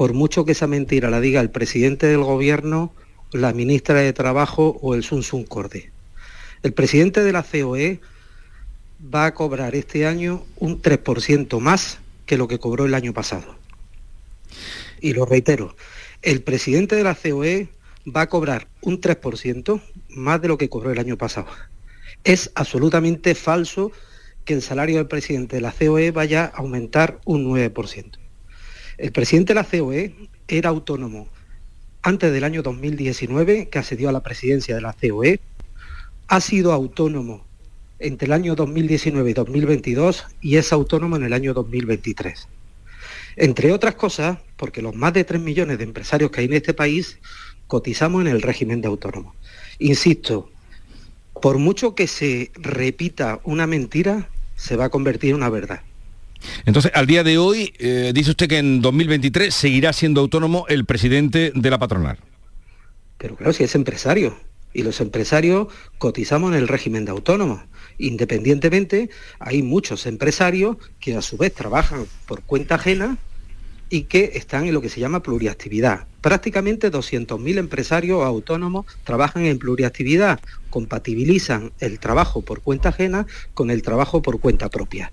[0.00, 2.90] por mucho que esa mentira la diga el presidente del gobierno,
[3.32, 5.92] la ministra de Trabajo o el Sun Sun Corde.
[6.62, 8.00] El presidente de la COE
[9.14, 13.56] va a cobrar este año un 3% más que lo que cobró el año pasado.
[15.02, 15.76] Y lo reitero,
[16.22, 17.68] el presidente de la COE
[18.08, 21.48] va a cobrar un 3% más de lo que cobró el año pasado.
[22.24, 23.92] Es absolutamente falso
[24.46, 28.19] que el salario del presidente de la COE vaya a aumentar un 9%.
[29.00, 30.14] El presidente de la COE
[30.46, 31.26] era autónomo
[32.02, 35.40] antes del año 2019, que accedió a la presidencia de la COE,
[36.28, 37.46] ha sido autónomo
[37.98, 42.46] entre el año 2019 y 2022 y es autónomo en el año 2023.
[43.36, 46.74] Entre otras cosas, porque los más de 3 millones de empresarios que hay en este
[46.74, 47.18] país
[47.68, 49.34] cotizamos en el régimen de autónomo.
[49.78, 50.50] Insisto,
[51.40, 55.80] por mucho que se repita una mentira, se va a convertir en una verdad.
[56.64, 60.84] Entonces, al día de hoy, eh, dice usted que en 2023 seguirá siendo autónomo el
[60.84, 62.18] presidente de la patronal.
[63.18, 64.36] Pero claro, si es empresario.
[64.72, 65.66] y los empresarios
[65.98, 67.60] cotizamos en el régimen de autónomos.
[67.98, 73.18] Independientemente, hay muchos empresarios que a su vez trabajan por cuenta ajena
[73.90, 76.06] y que están en lo que se llama pluriactividad.
[76.20, 83.82] Prácticamente 200.000 empresarios autónomos trabajan en pluriactividad, compatibilizan el trabajo por cuenta ajena con el
[83.82, 85.12] trabajo por cuenta propia.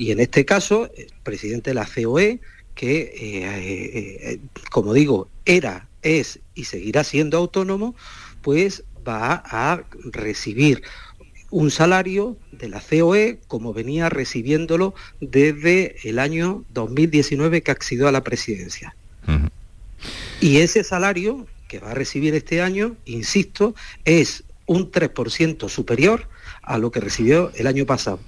[0.00, 2.40] Y en este caso, el presidente de la COE,
[2.74, 7.94] que, eh, eh, eh, como digo, era, es y seguirá siendo autónomo,
[8.40, 10.82] pues va a recibir
[11.50, 18.12] un salario de la COE como venía recibiéndolo desde el año 2019 que accedió a
[18.12, 18.96] la presidencia.
[20.40, 23.74] Y ese salario que va a recibir este año, insisto,
[24.06, 26.26] es un 3% superior
[26.62, 28.18] a lo que recibió el año pasado.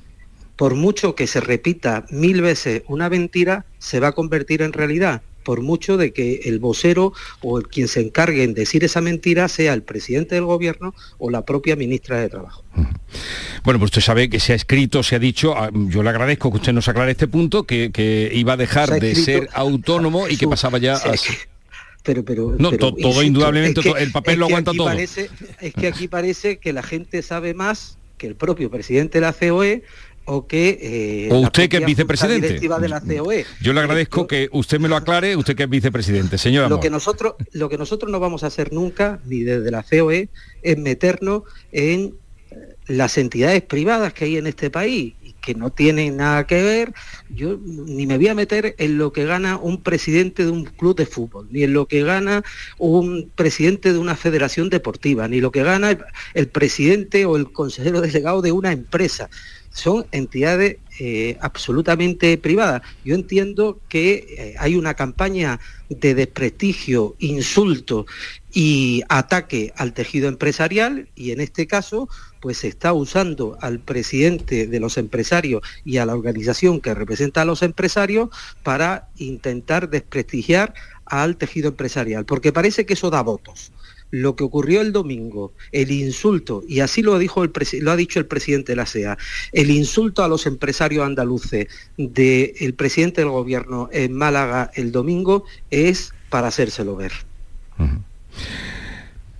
[0.56, 5.22] Por mucho que se repita mil veces una mentira, se va a convertir en realidad
[5.42, 9.48] por mucho de que el vocero o el quien se encargue en decir esa mentira
[9.48, 12.64] sea el presidente del gobierno o la propia ministra de Trabajo.
[13.64, 16.50] Bueno, pues usted sabe que se ha escrito, se ha dicho, ah, yo le agradezco
[16.50, 20.48] que usted nos aclare este punto, que, iba a dejar de ser autónomo y que
[20.48, 21.14] pasaba ya a...
[22.04, 24.90] Pero, pero, no, todo indudablemente, el papel lo aguanta todo.
[24.90, 25.28] es
[25.78, 29.82] que aquí parece que la gente sabe más que el propio presidente de la COE
[30.24, 32.60] o que eh, o usted que es vicepresidente.
[32.60, 33.44] de la COE.
[33.60, 36.38] yo le agradezco que usted me lo aclare usted que es vicepresidente.
[36.38, 39.82] Señor lo que nosotros lo que nosotros no vamos a hacer nunca ni desde la
[39.82, 40.28] COE
[40.62, 42.14] es meternos en
[42.50, 42.56] eh,
[42.86, 46.94] las entidades privadas que hay en este país y que no tienen nada que ver.
[47.28, 50.96] Yo ni me voy a meter en lo que gana un presidente de un club
[50.96, 52.44] de fútbol ni en lo que gana
[52.78, 55.98] un presidente de una federación deportiva ni lo que gana
[56.34, 59.28] el presidente o el consejero delegado de una empresa
[59.72, 62.82] son entidades eh, absolutamente privadas.
[63.04, 65.58] Yo entiendo que eh, hay una campaña
[65.88, 68.06] de desprestigio, insulto
[68.52, 72.08] y ataque al tejido empresarial y en este caso
[72.40, 77.42] pues se está usando al presidente de los empresarios y a la organización que representa
[77.42, 78.28] a los empresarios
[78.62, 80.74] para intentar desprestigiar
[81.06, 83.72] al tejido empresarial, porque parece que eso da votos
[84.12, 88.20] lo que ocurrió el domingo, el insulto, y así lo, dijo el lo ha dicho
[88.20, 89.18] el presidente de la SEA,
[89.52, 96.12] el insulto a los empresarios andaluces del presidente del gobierno en Málaga el domingo es
[96.28, 97.12] para hacérselo ver.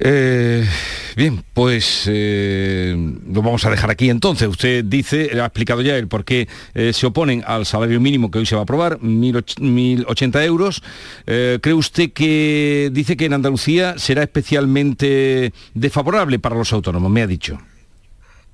[0.04, 0.66] Eh,
[1.14, 2.96] bien, pues eh,
[3.32, 4.48] lo vamos a dejar aquí entonces.
[4.48, 8.40] Usted dice, ha explicado ya el por qué eh, se oponen al salario mínimo que
[8.40, 10.82] hoy se va a aprobar, 1.080 euros.
[11.24, 17.10] ¿Cree usted que dice que en Andalucía será especialmente desfavorable para los autónomos?
[17.10, 17.58] Me ha dicho.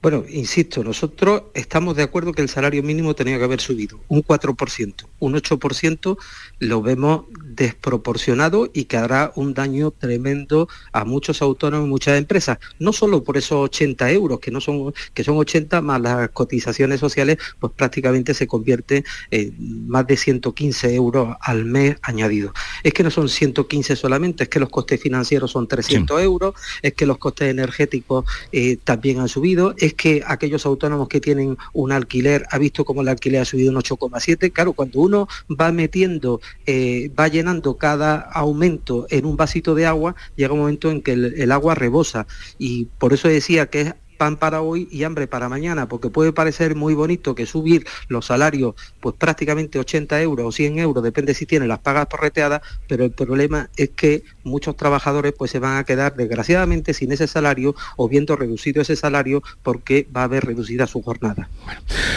[0.00, 4.22] Bueno, insisto, nosotros estamos de acuerdo que el salario mínimo tenía que haber subido un
[4.22, 6.16] 4%, un 8%
[6.60, 12.58] lo vemos desproporcionado y que hará un daño tremendo a muchos autónomos y muchas empresas,
[12.78, 17.00] no solo por esos 80 euros, que no son, que son 80 más las cotizaciones
[17.00, 22.52] sociales, pues prácticamente se convierte en más de 115 euros al mes añadidos.
[22.82, 26.94] Es que no son 115 solamente, es que los costes financieros son 300 euros, es
[26.94, 31.92] que los costes energéticos eh, también han subido, es que aquellos autónomos que tienen un
[31.92, 35.07] alquiler, ha visto como el alquiler ha subido un 8,7, claro, cuando uno
[35.48, 40.90] va metiendo, eh, va llenando cada aumento en un vasito de agua, llega un momento
[40.90, 42.26] en que el agua rebosa.
[42.58, 46.32] Y por eso decía que es pan para hoy y hambre para mañana, porque puede
[46.32, 51.32] parecer muy bonito que subir los salarios pues prácticamente 80 euros o 100 euros, depende
[51.32, 55.78] si tiene las pagas porreteadas, pero el problema es que muchos trabajadores pues se van
[55.78, 60.44] a quedar desgraciadamente sin ese salario o viendo reducido ese salario porque va a haber
[60.44, 61.48] reducida su jornada.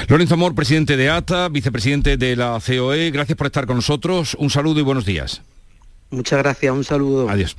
[0.07, 4.49] Lorenzo Amor, presidente de ATA, vicepresidente de la COE, gracias por estar con nosotros, un
[4.49, 5.41] saludo y buenos días.
[6.11, 7.29] Muchas gracias, un saludo.
[7.29, 7.55] Adiós.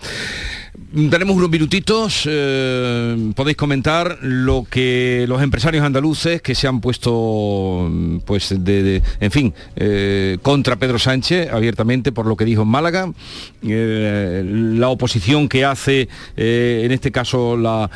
[1.10, 7.90] Tenemos unos minutitos, eh, podéis comentar lo que los empresarios andaluces que se han puesto,
[8.26, 13.10] pues, de, en fin, eh, contra Pedro Sánchez abiertamente por lo que dijo en Málaga,
[13.62, 17.90] eh, la oposición que hace, en este caso, la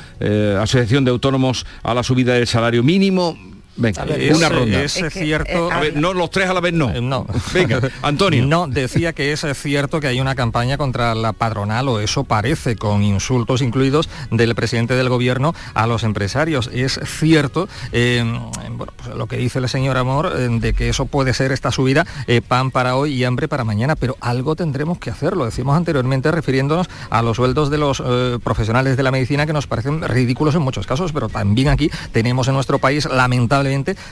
[0.60, 3.36] Asociación de Autónomos a la subida del salario mínimo
[3.76, 4.82] Venga, una ronda.
[4.82, 5.70] Es, cierto.
[5.82, 6.90] Eh, no, los tres a la vez no.
[6.90, 7.26] Eh, no.
[7.52, 8.46] Venga, Antonio.
[8.46, 12.76] No, decía que es cierto que hay una campaña contra la patronal, o eso parece,
[12.76, 16.70] con insultos incluidos del presidente del gobierno a los empresarios.
[16.72, 18.24] Es cierto, eh,
[18.70, 22.06] bueno, pues lo que dice el señor Amor, de que eso puede ser esta subida,
[22.48, 25.36] pan para hoy y hambre para mañana, pero algo tendremos que hacer.
[25.36, 28.02] Lo decimos anteriormente refiriéndonos a los sueldos de los
[28.42, 32.48] profesionales de la medicina que nos parecen ridículos en muchos casos, pero también aquí tenemos
[32.48, 33.65] en nuestro país lamentable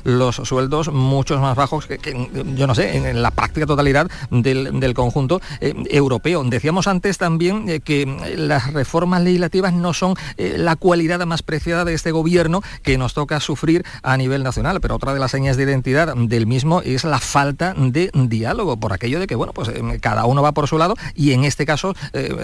[0.04, 5.40] los sueldos muchos más bajos que, yo no sé, en, la práctica totalidad del, conjunto
[5.60, 6.44] eh, europeo.
[6.44, 11.94] Decíamos antes también eh, que las reformas legislativas no son la cualidad más preciada de
[11.94, 15.64] este gobierno que nos toca sufrir a nivel nacional, pero otra de las señas de
[15.64, 20.26] identidad del mismo es la falta de diálogo, por aquello de que, bueno, pues cada
[20.26, 21.94] uno va por su lado y en este caso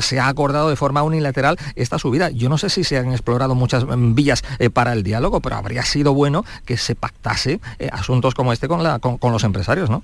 [0.01, 2.31] se ha acordado de forma unilateral esta subida.
[2.31, 4.43] Yo no sé si se han explorado muchas mm, vías
[4.73, 7.61] para el diálogo, pero habría sido bueno que se pactase
[7.91, 10.03] asuntos como este con, la, con los empresarios, ¿no?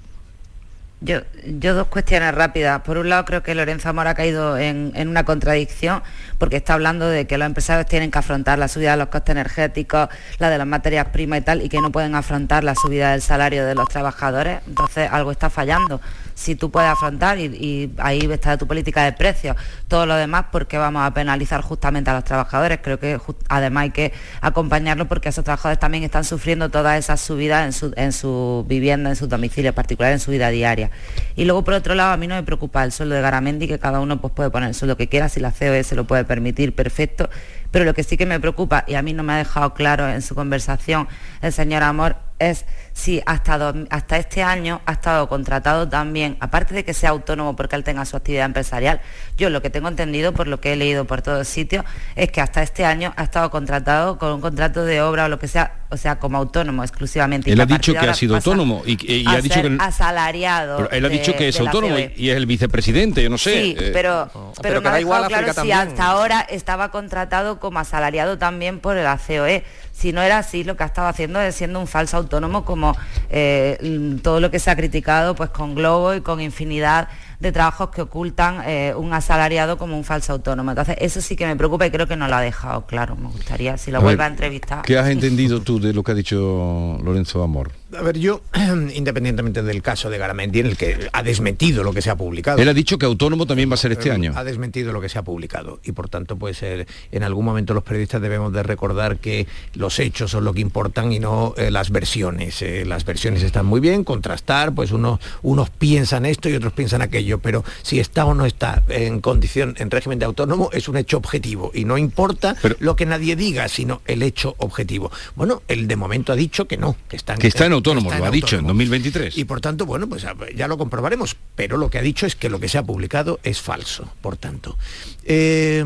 [1.03, 2.81] Yo, yo dos cuestiones rápidas.
[2.81, 6.03] Por un lado, creo que Lorenzo Amor ha caído en, una contradicción
[6.39, 9.35] porque está hablando de que los empresarios tienen que afrontar la subida de los costes
[9.35, 13.13] energéticos, la de las materias primas y tal, y que no pueden afrontar la subida
[13.13, 14.61] del salario de los trabajadores.
[14.67, 16.01] Entonces, algo está fallando.
[16.37, 19.57] Si tú puedes afrontar, y, ahí está tu política de precios,
[19.89, 22.79] todo lo demás, ¿por qué vamos a penalizar justamente a los trabajadores?
[22.83, 23.19] Creo que
[23.49, 27.93] además hay que acompañarlo porque esos trabajadores también están sufriendo todas esas subidas en su,
[27.97, 30.91] en su vivienda, en su domicilio particular, en su vida diaria.
[31.37, 33.79] Y luego, por otro lado, a mí no me preocupa el sueldo de Garamendi, que
[33.79, 36.25] cada uno pues, puede poner el sueldo que quiera, si la COE se lo puede
[36.25, 37.31] permitir, perfecto.
[37.71, 40.09] Pero lo que sí que me preocupa, y a mí no me ha dejado claro
[40.09, 41.09] en su conversación
[41.43, 46.83] el señor Amor, es si hasta, hasta este año ha estado contratado también, aparte de
[46.83, 49.03] que sea autónomo porque él tenga su actividad empresarial,
[49.37, 52.41] yo lo que tengo entendido por lo que he leído por todos sitios es que
[52.41, 55.75] hasta este año ha estado contratado con un contrato de obra o lo que sea,
[55.97, 57.51] o sea, como autónomo exclusivamente.
[57.51, 60.91] Él ha dicho que ha sido autónomo y, ha dicho que asalariado.
[60.91, 62.13] él ha dicho que es autónomo e.
[62.17, 63.63] y, es el vicepresidente, yo no sé.
[63.63, 63.91] Sí, eh.
[63.93, 64.31] pero,
[64.61, 69.07] pero, no ha dejado claro si hasta ahora estaba contratado como asalariado también por el
[69.07, 69.65] ACOE.
[69.93, 72.95] Si no era así, lo que ha estado haciendo es siendo un falso autónomo como
[73.31, 77.09] eh, todo lo que se ha criticado pues con Globo y con infinidad
[77.41, 80.71] de trabajos que ocultan eh, un asalariado como un falso autónomo.
[80.71, 83.17] Entonces, eso sí que me preocupa y creo que no lo ha dejado claro.
[83.17, 84.83] Me gustaría, si lo vuelve a entrevistar.
[84.83, 87.73] ¿Qué has entendido tú de lo que ha dicho Lorenzo Amor?
[87.99, 88.43] A ver, yo,
[88.95, 92.59] independientemente del caso de Garamendi, en el que ha desmentido lo que se ha publicado.
[92.59, 94.33] Él ha dicho que autónomo también va a ser este año.
[94.35, 97.83] Ha desmentido lo que se ha publicado y por tanto, pues en algún momento los
[97.83, 101.91] periodistas debemos de recordar que los hechos son lo que importan y no eh, las
[101.91, 102.61] versiones.
[102.63, 107.03] Eh, las versiones están muy bien, contrastar, pues unos, unos piensan esto y otros piensan
[107.03, 110.97] aquello, pero si está o no está en condición, en régimen de autónomo, es un
[110.97, 115.11] hecho objetivo y no importa lo que nadie diga, sino el hecho objetivo.
[115.35, 118.25] Bueno, él de momento ha dicho que no, que está que está en autónomo, lo
[118.25, 119.37] ha dicho en 2023.
[119.37, 122.51] Y por tanto, bueno, pues ya lo comprobaremos, pero lo que ha dicho es que
[122.51, 124.77] lo que se ha publicado es falso, por tanto.
[125.25, 125.85] Eh,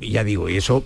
[0.00, 0.84] ya digo, y eso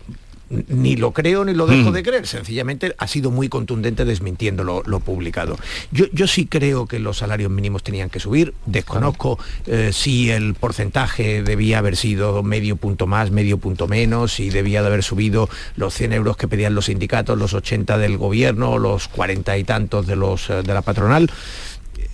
[0.68, 1.94] ni lo creo ni lo dejo mm.
[1.94, 5.58] de creer, sencillamente ha sido muy contundente desmintiendo lo, publicado.
[5.90, 10.54] Yo, yo, sí creo que los salarios mínimos tenían que subir, desconozco eh, si el
[10.54, 15.48] porcentaje debía haber sido medio punto más, medio punto menos, si debía de haber subido
[15.76, 20.06] los 100 euros que pedían los sindicatos, los 80 del gobierno, los 40 y tantos
[20.06, 21.30] de, los, eh, de la patronal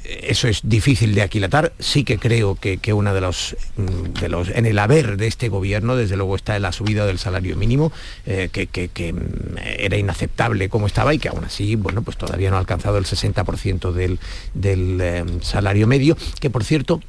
[0.09, 1.73] eso es difícil de aquilatar.
[1.79, 5.27] Sí que creo que, que una de los, mm, de los, en el haber de
[5.27, 7.93] este gobierno, desde luego está la subida del salario mínimo,
[8.27, 12.57] eh, que, mm, era inaceptable como estaba y que aún así, bueno, pues todavía no
[12.57, 14.19] ha alcanzado el 60% del,
[14.55, 17.01] del eh, salario medio, que por cierto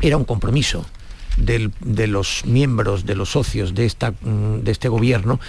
[0.00, 0.86] era un compromiso
[1.36, 5.40] de los miembros, de los socios de, esta, mm, de este gobierno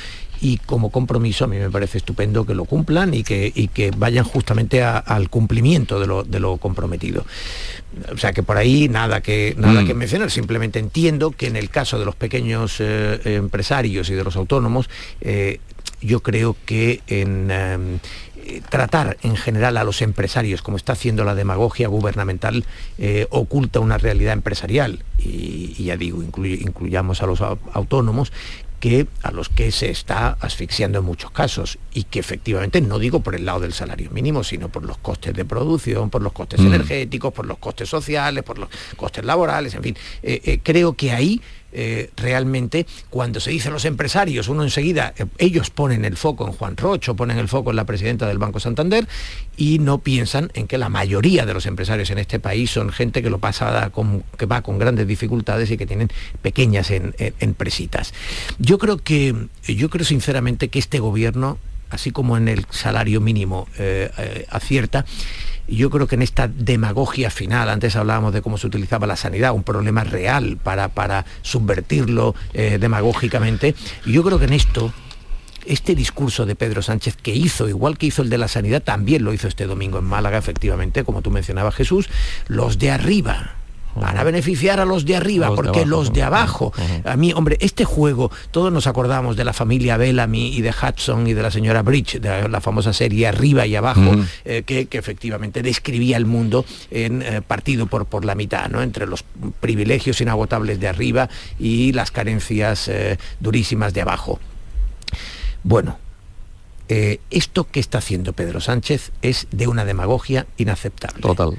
[0.42, 4.26] y como compromiso a mí me parece estupendo que lo cumplan y que, que vayan
[4.26, 7.26] justamente al cumplimiento de lo, de lo, comprometido.
[8.12, 9.88] O sea que por ahí nada que, nada mm.
[9.88, 14.24] que mencionar, simplemente entiendo que en el caso de los pequeños eh, empresarios y de
[14.24, 14.90] los autónomos,
[15.22, 15.60] eh,
[16.02, 18.00] yo creo que en em,
[18.70, 22.66] tratar en general a los empresarios, como está haciendo la demagogia gubernamental,
[22.98, 28.32] eh, oculta una realidad empresarial, y, ya digo, incluyamos a los autónomos,
[28.82, 33.22] que a los que se está asfixiando en muchos casos y que efectivamente no digo
[33.22, 36.60] por el lado del salario mínimo, sino por los costes de producción, por los costes
[36.60, 36.66] mm.
[36.66, 39.98] energéticos, por los costes sociales, por los costes laborales, en fin.
[40.24, 41.40] Eh, eh, creo que ahí
[41.74, 46.54] eh, realmente cuando se dicen los empresarios, uno enseguida, eh, ellos ponen el foco en
[46.54, 49.08] Juan Rocho, ponen el foco en la presidenta del Banco Santander
[49.58, 53.22] y no piensan en que la mayoría de los empresarios en este país son gente
[53.22, 56.10] que lo pasa con, que va con grandes dificultades y que tienen
[56.42, 56.92] pequeñas
[57.40, 58.14] empresitas.
[58.60, 59.36] Yo creo que,
[59.68, 61.58] yo creo sinceramente que este gobierno,
[61.90, 65.06] así como en el salario mínimo eh, acierta,
[65.76, 69.54] yo creo que en esta demagogia final, antes hablábamos de cómo se utilizaba la sanidad,
[69.54, 74.94] un problema real para, para subvertirlo eh, demagógicamente, yo creo que en esto
[75.66, 79.24] este discurso de Pedro Sánchez que hizo, igual que hizo el de la sanidad, también
[79.24, 82.10] lo hizo este domingo en Málaga, efectivamente, como tú mencionabas Jesús,
[82.48, 83.56] los de arriba,
[84.00, 86.74] para beneficiar a los de arriba, porque los de abajo,
[87.04, 91.28] a mí, hombre, este juego, todos nos acordamos de la familia Bellamy y de Hudson
[91.28, 94.16] y de la señora Bridge, de la famosa serie Arriba y Abajo,
[94.46, 98.82] eh, que, efectivamente describía el mundo en eh, partido por, por la mitad, ¿no?
[98.82, 99.24] entre los
[99.60, 101.30] privilegios inagotables de arriba
[101.60, 104.40] y las carencias eh, durísimas de abajo.
[105.64, 105.98] Bueno,
[107.30, 111.22] esto que está haciendo Pedro Sánchez es de una demagogia inaceptable.
[111.22, 111.58] Total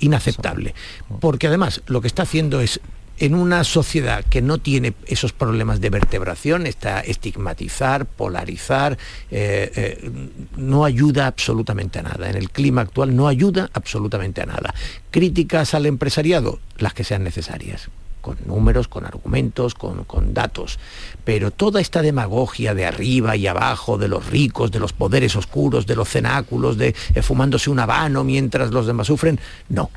[0.00, 0.74] inaceptable.
[1.20, 2.80] Porque además lo que está haciendo es
[3.18, 8.96] en una sociedad que no tiene esos problemas de vertebración, está estigmatizar, polarizar,
[9.30, 10.10] eh, eh,
[10.56, 12.30] no ayuda absolutamente a nada.
[12.30, 14.74] En el clima actual no ayuda absolutamente a nada.
[15.10, 17.90] Críticas al empresariado, las que sean necesarias
[18.20, 20.78] con números, con argumentos, con, datos.
[21.24, 25.86] Pero toda esta demagogia de arriba y abajo, de los ricos, de los poderes oscuros,
[25.86, 29.90] de los cenáculos, de eh, fumándose un habano mientras los demás sufren, no.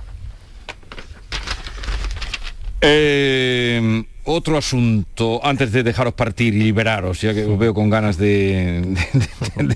[2.81, 8.17] Eh, otro asunto, antes de dejaros partir y liberaros, ya que os veo con ganas
[8.17, 8.95] de,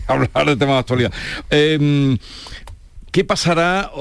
[0.08, 1.14] hablar de temas de actualidad.
[1.50, 2.18] Eh,
[3.12, 3.92] ¿Qué pasará?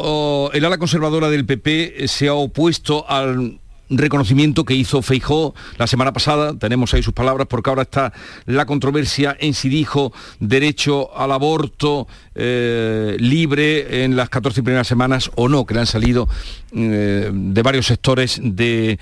[0.52, 6.12] el ala conservadora del PP se ha opuesto al reconocimiento que hizo Feijó la semana
[6.12, 8.12] pasada, tenemos ahí sus palabras, porque ahora está
[8.44, 12.08] la controversia en si dijo derecho al aborto
[12.38, 16.28] eh, libre en las 14 primeras semanas o no, que le han salido
[16.74, 18.98] eh, de varios sectores de,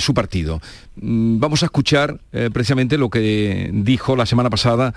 [0.00, 0.60] su partido.
[0.96, 4.92] Mm, vamos a escuchar eh, precisamente lo que dijo la semana pasada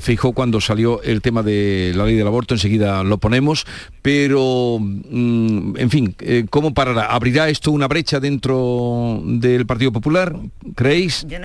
[0.00, 3.66] Feijó cuando salió el tema de la ley del aborto, enseguida lo ponemos,
[4.02, 6.16] pero mm, en fin,
[6.50, 7.06] ¿cómo parará?
[7.06, 10.34] ¿Abrirá esto una brecha dentro del Partido Popular?
[10.74, 11.24] ¿Creéis?
[11.28, 11.38] Yo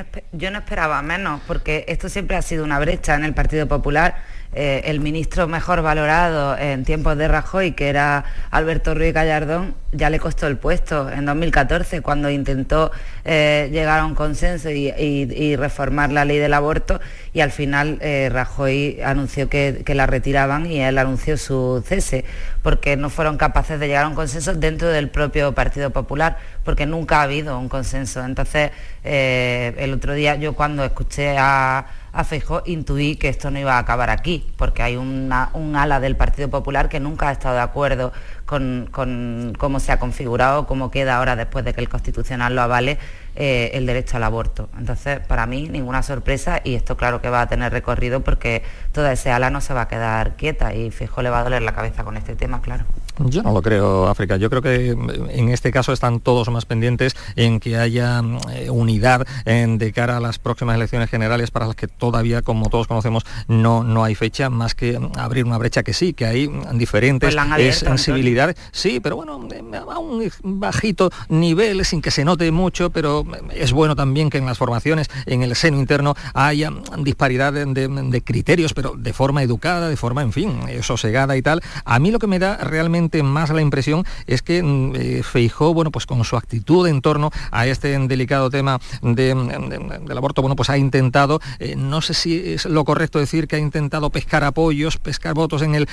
[0.52, 4.16] no esperaba menos, porque esto siempre ha sido una brecha en el Partido Popular
[4.56, 10.10] eh, el ministro mejor valorado en tiempos de Rajoy, que era Alberto Ruiz Gallardón, ya
[10.10, 12.92] le costó el puesto en 2014 cuando intentó
[13.26, 17.00] eh, llegar a un consenso y, reformar la ley del aborto
[17.32, 22.26] y al final eh, Rajoy anunció que, que, la retiraban y él anunció su cese
[22.62, 26.86] porque no fueron capaces de llegar a un consenso dentro del propio Partido Popular porque
[26.86, 28.24] nunca ha habido un consenso.
[28.24, 28.72] Entonces,
[29.04, 33.80] el otro día yo cuando escuché a a Feijó intuí que esto no iba a
[33.80, 35.32] acabar aquí, porque hay un
[35.76, 38.14] ala del Partido Popular que nunca ha estado de acuerdo
[38.46, 42.62] con, con cómo se ha configurado, cómo queda ahora después de que el Constitucional lo
[42.62, 43.00] avale
[43.36, 44.70] eh, el derecho al aborto.
[44.78, 48.62] Entonces, para mí, ninguna sorpresa y esto claro que va a tener recorrido porque
[48.92, 51.64] toda ese ala no se va a quedar quieta y Fijo le va a doler
[51.64, 52.86] la cabeza con este tema, claro.
[53.20, 54.38] Yo no lo creo, África.
[54.38, 59.28] Yo creo que en este caso están todos más pendientes en que haya eh, unidad
[59.46, 63.24] en, de cara a las próximas elecciones generales para las que todavía, como todos conocemos,
[63.48, 67.78] no, no hay fecha, más que abrir una brecha que sí, que hay diferentes pues
[67.78, 68.56] sensibilidades.
[68.72, 69.48] Sí, pero bueno,
[69.90, 74.46] a un bajito nivel, sin que se note mucho, pero es bueno también que en
[74.46, 79.98] las formaciones, en el seno interno, haya disparidad de, criterios, pero de forma educada, de
[79.98, 81.62] forma, en fin, sosegada y tal.
[81.86, 85.74] A mí lo que me da realmente más la impresión es que mm, eh, Feijó,
[85.74, 90.70] bueno, pues con su actitud en torno a este delicado tema del aborto, bueno, pues
[90.70, 94.98] ha intentado, eh, no sé si es lo correcto decir que ha intentado pescar apoyos,
[94.98, 95.88] pescar votos en el,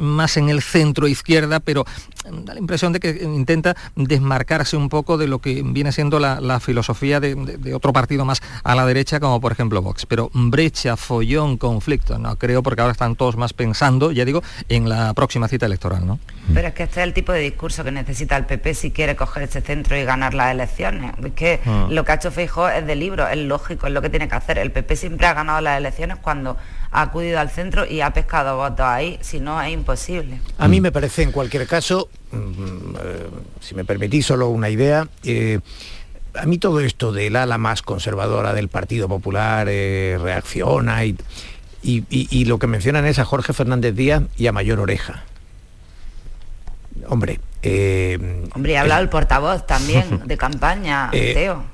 [0.00, 1.84] más en el centro izquierda, pero
[2.30, 6.60] da la impresión de que intenta desmarcarse un poco de lo que viene siendo la,
[6.60, 10.06] filosofía de, otro partido más a la derecha, como por ejemplo Vox.
[10.06, 14.88] Pero brecha, follón, conflicto, no creo, porque ahora están todos más pensando, ya digo, en
[14.88, 16.18] la próxima cita electoral, ¿no?
[16.54, 19.16] Pero es que este es el tipo de discurso que necesita el PP si quiere
[19.16, 21.12] coger ese centro y ganar las elecciones.
[21.22, 21.86] Es que ah.
[21.90, 24.34] lo que ha hecho Feijóo es de libro, es lógico, es lo que tiene que
[24.34, 24.58] hacer.
[24.58, 26.56] El PP siempre ha ganado las elecciones cuando
[26.90, 30.40] ha acudido al centro y ha pescado votos ahí, si no es imposible.
[30.58, 33.28] A mí me parece en cualquier caso, mm, eh,
[33.60, 35.60] si me permitís solo una idea, eh,
[36.34, 41.16] a mí todo esto del ala más conservadora del Partido Popular eh, reacciona y,
[41.82, 45.24] y, lo que mencionan es a Jorge Fernández Díaz y a Mayor Oreja.
[47.08, 47.40] Hombre.
[47.62, 51.64] Eh, Hombre, ha hablado el portavoz también de campaña, eh, Teo.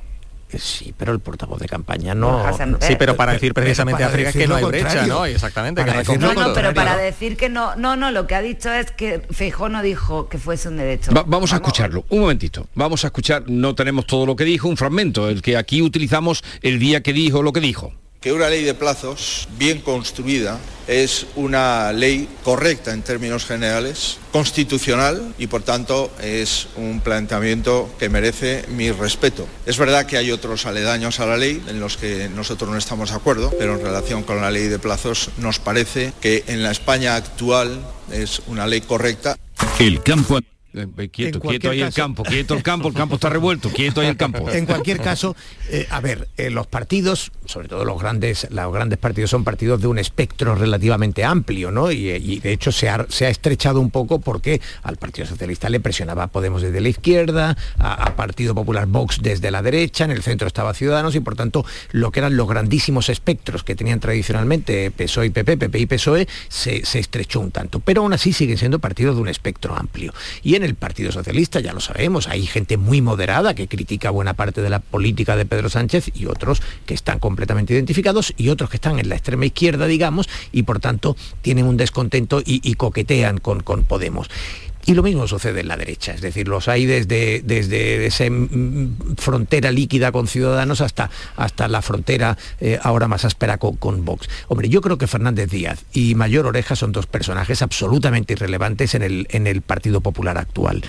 [0.57, 2.43] Sí, pero el portavoz de campaña no.
[2.81, 5.27] Sí, pero para decir precisamente a África que no hay brecha, ¿no?
[5.27, 5.85] Exactamente.
[6.19, 9.21] no, no, pero para decir que no, no, no, lo que ha dicho es que
[9.31, 11.12] Feijó no dijo que fuese un derecho.
[11.27, 12.66] vamos, a escucharlo, un momentito.
[12.75, 16.43] Vamos a escuchar, no tenemos todo lo que dijo, un fragmento, el que aquí utilizamos
[16.62, 20.59] el día que dijo lo que dijo que una ley de plazos bien construida
[20.89, 28.09] es una ley correcta en términos generales, constitucional y por tanto es un planteamiento que
[28.09, 29.47] merece mi respeto.
[29.66, 33.11] Es verdad que hay otros aledaños a la ley en los que nosotros no estamos
[33.11, 36.73] de acuerdo, pero en relación con la ley de plazos nos parece que en la
[36.73, 39.37] España actual es una ley correcta.
[39.79, 40.41] El campo
[40.75, 44.09] Eh, quieto, quieto ahí el campo, quieto el campo, el campo está revuelto, quieto ahí
[44.09, 44.51] el campo.
[44.51, 45.35] En cualquier caso,
[45.71, 49.81] eh, a ver, eh, los partidos, sobre todo los grandes, los grandes partidos son partidos
[49.81, 51.91] de un espectro relativamente amplio, ¿no?
[51.91, 56.61] Y, de hecho se ha, estrechado un poco porque al Partido Socialista le presionaba Podemos
[56.61, 61.14] desde la izquierda, a, Partido Popular Vox desde la derecha, en el centro estaba Ciudadanos
[61.14, 65.57] y por tanto lo que eran los grandísimos espectros que tenían tradicionalmente PSOE y PP,
[65.57, 67.81] PP y PSOE, se, se estrechó un tanto.
[67.81, 70.12] Pero aún así siguen siendo partidos de un espectro amplio.
[70.43, 74.35] Y en el Partido Socialista, ya lo sabemos, hay gente muy moderada que critica buena
[74.35, 78.71] parte de la política de Pedro Sánchez y otros que están completamente identificados y otros
[78.71, 83.39] que están en la extrema izquierda, digamos, y por tanto tienen un descontento y, coquetean
[83.39, 84.29] con, con Podemos.
[84.89, 89.16] Y lo mismo sucede en la derecha, es decir, los hay desde, desde esa mm,
[89.18, 94.30] frontera líquida con Ciudadanos hasta, hasta la frontera eh, ahora más áspera con, Vox.
[94.49, 99.03] Hombre, yo creo que Fernández Díaz y Mayor Oreja son dos personajes absolutamente irrelevantes en
[99.03, 100.82] el, en el Partido Popular actual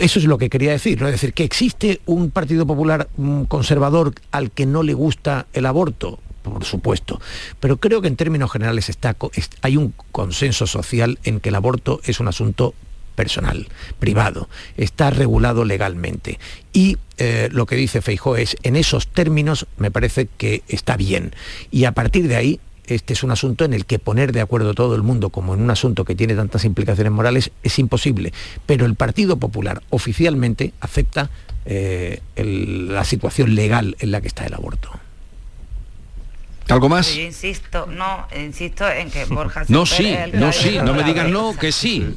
[0.00, 1.02] eso es lo que quería decir.
[1.02, 5.66] Es decir, que existe un Partido Popular mm, conservador al que no le gusta el
[5.66, 7.20] aborto, por supuesto,
[7.60, 9.14] pero creo que en términos generales está,
[9.60, 12.74] hay un consenso social en que el aborto es un asunto
[13.16, 13.66] personal,
[13.98, 16.38] privado, está regulado legalmente.
[16.72, 21.34] Y eh, lo que dice Feijó es, en esos términos me parece que está bien.
[21.72, 24.74] Y a partir de ahí, este es un asunto en el que poner de acuerdo
[24.74, 28.32] todo el mundo, como en un asunto que tiene tantas implicaciones morales, es imposible.
[28.66, 31.30] Pero el Partido Popular oficialmente acepta
[31.64, 34.90] eh, la situación legal en la que está el aborto.
[36.68, 37.14] ¿Algo más?
[37.14, 41.56] Yo insisto, no, insisto en que Borja No, sí, no, sí, no me digan no,
[41.56, 42.16] que sí.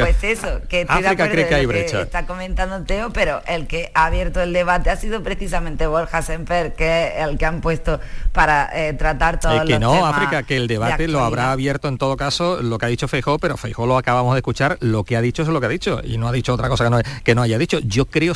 [0.00, 2.02] Pues eso, que estoy África cree que hay brecha.
[2.02, 6.74] está comentando Teo, pero el que ha abierto el debate ha sido precisamente Borja Semper,
[6.74, 8.00] que es el que han puesto
[8.32, 11.98] para eh, tratar todo eh, que no, África, que el debate lo habrá abierto en
[11.98, 15.16] todo caso lo que ha dicho Feijó, pero Feijó lo acabamos de escuchar, lo que
[15.16, 16.98] ha dicho es lo que ha dicho y no ha dicho otra cosa que no,
[17.24, 17.78] que no haya dicho.
[17.80, 18.34] Yo creo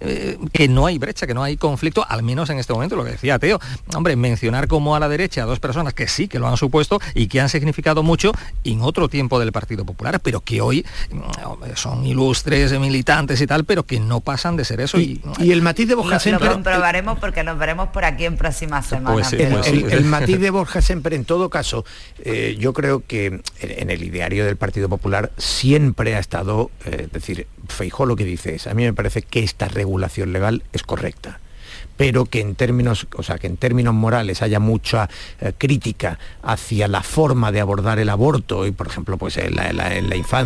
[0.00, 3.04] eh, que no hay brecha, que no hay conflicto, al menos en este momento, lo
[3.04, 3.58] que decía Teo.
[3.94, 7.00] Hombre, mencionar como a la derecha a dos personas que sí que lo han supuesto
[7.14, 8.32] y que han significado mucho
[8.64, 13.64] en otro tiempo del Partido Popular, pero que hoy mm, son ilustres militantes y tal,
[13.64, 14.98] pero que no pasan de ser eso.
[14.98, 16.48] Y, el matiz de Borja Semper...
[16.48, 19.30] Lo comprobaremos porque nos veremos por aquí en próximas semanas.
[19.30, 21.84] Pues el, matiz de Borja Semper, en todo caso,
[22.18, 27.12] eh, yo creo que en el ideario del Partido Popular siempre ha estado, eh, es
[27.12, 30.82] decir, Feijó lo que dice es, a mí me parece que esta regulación legal es
[30.82, 31.40] correcta
[32.00, 36.88] pero que en términos, o sea, que en términos morales haya mucha eh, crítica hacia
[36.88, 39.94] la forma de abordar el aborto y, por ejemplo, pues en la,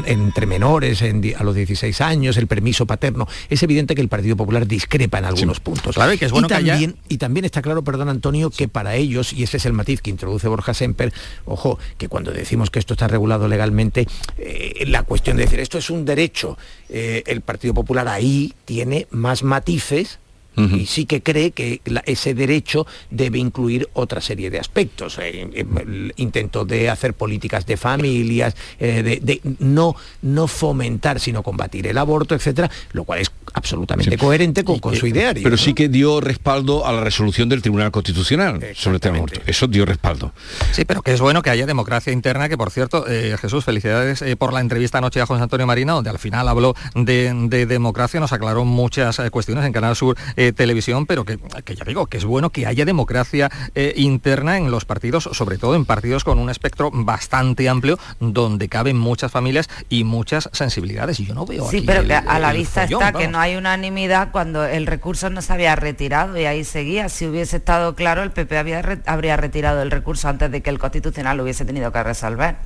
[0.07, 4.67] entre menores a los 16 años, el permiso paterno, es evidente que el Partido Popular
[4.67, 5.95] discrepa en algunos puntos.
[5.95, 9.33] Claro, y que es bueno también, y también está claro, perdón Antonio, que para ellos,
[9.33, 11.13] y ese es el matiz que introduce Borja Semper,
[11.45, 15.79] ojo, que cuando decimos que esto está regulado legalmente, eh, la cuestión de decir esto
[15.79, 20.19] es un derecho, eh, el Partido Popular ahí tiene más matices
[20.57, 26.13] y sí que cree que ese derecho debe incluir otra serie de aspectos, eh, eh,
[26.17, 32.35] intento de hacer políticas de familias, eh, de, no, no fomentar sino combatir el aborto,
[32.35, 35.43] etcétera, lo cual es absolutamente coherente con, su ideario.
[35.43, 39.41] Pero sí que dio respaldo a la resolución del Tribunal Constitucional sobre este aborto.
[39.47, 40.33] Eso dio respaldo.
[40.73, 44.53] Sí, pero que es bueno que haya democracia interna, que por cierto, Jesús, felicidades por
[44.53, 48.33] la entrevista anoche a José Antonio Marina, donde al final habló de, de democracia, nos
[48.33, 50.17] aclaró muchas cuestiones en Canal Sur
[50.53, 51.39] televisión, pero que,
[51.75, 55.75] ya digo, que es bueno que haya democracia eh, interna en los partidos, sobre todo
[55.75, 61.21] en partidos con un espectro bastante amplio, donde caben muchas familias y muchas sensibilidades.
[61.21, 64.31] Y yo no veo Sí, pero que a la vista está que no hay unanimidad
[64.33, 67.09] cuando el recurso no se había retirado y ahí seguía.
[67.09, 70.79] Si hubiese estado claro, el PP había, habría retirado el recurso antes de que el
[70.79, 72.57] Constitucional lo hubiese tenido que resolver.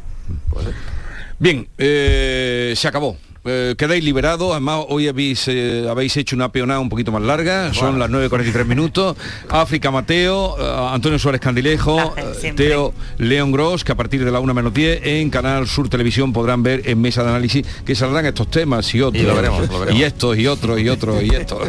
[1.39, 3.17] Bien, eh, se acabó.
[3.51, 7.73] Eh, quedáis liberados, además hoy habéis, eh, habéis hecho una peonada un poquito más larga,
[7.73, 9.17] son las 9.43 minutos.
[9.49, 12.15] África Mateo, eh, Antonio Suárez Candilejo,
[12.57, 16.31] Teo León Gross, que a partir de la 1 menos 10 en Canal Sur Televisión
[16.31, 19.25] podrán ver en mesa de análisis que saldrán estos temas y otros.
[19.93, 21.69] Y, estos y otros y otros y estos.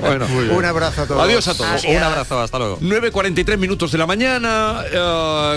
[0.00, 0.26] bueno,
[0.56, 1.22] un abrazo a todos.
[1.22, 1.84] Adiós a todos.
[1.84, 2.78] Un abrazo, hasta luego.
[2.80, 4.82] 9.43 minutos de la mañana.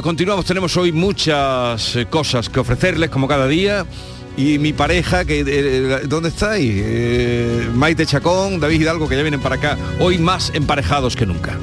[0.03, 3.85] continuamos, tenemos hoy muchas cosas que ofrecerles como cada día
[4.37, 6.73] y mi pareja, que eh, ¿dónde estáis?
[6.75, 11.57] Eh, Maite Chacón, David Hidalgo, que ya vienen para acá, hoy más emparejados que nunca.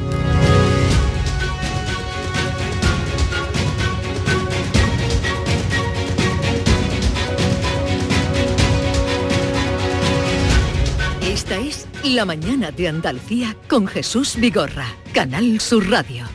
[11.22, 16.26] Esta es La Mañana de Andalucía con Jesús Vigorra, Canal Sur Radio.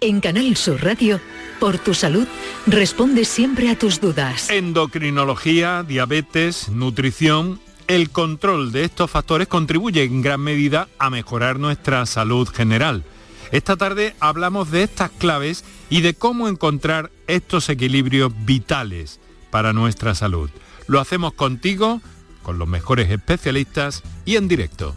[0.00, 1.20] En Canal Sur Radio,
[1.60, 2.26] por tu salud,
[2.66, 4.50] responde siempre a tus dudas.
[4.50, 7.60] Endocrinología, diabetes, nutrición.
[7.86, 13.04] El control de estos factores contribuye en gran medida a mejorar nuestra salud general.
[13.52, 20.14] Esta tarde hablamos de estas claves y de cómo encontrar estos equilibrios vitales para nuestra
[20.14, 20.50] salud.
[20.86, 22.00] Lo hacemos contigo,
[22.42, 24.96] con los mejores especialistas y en directo.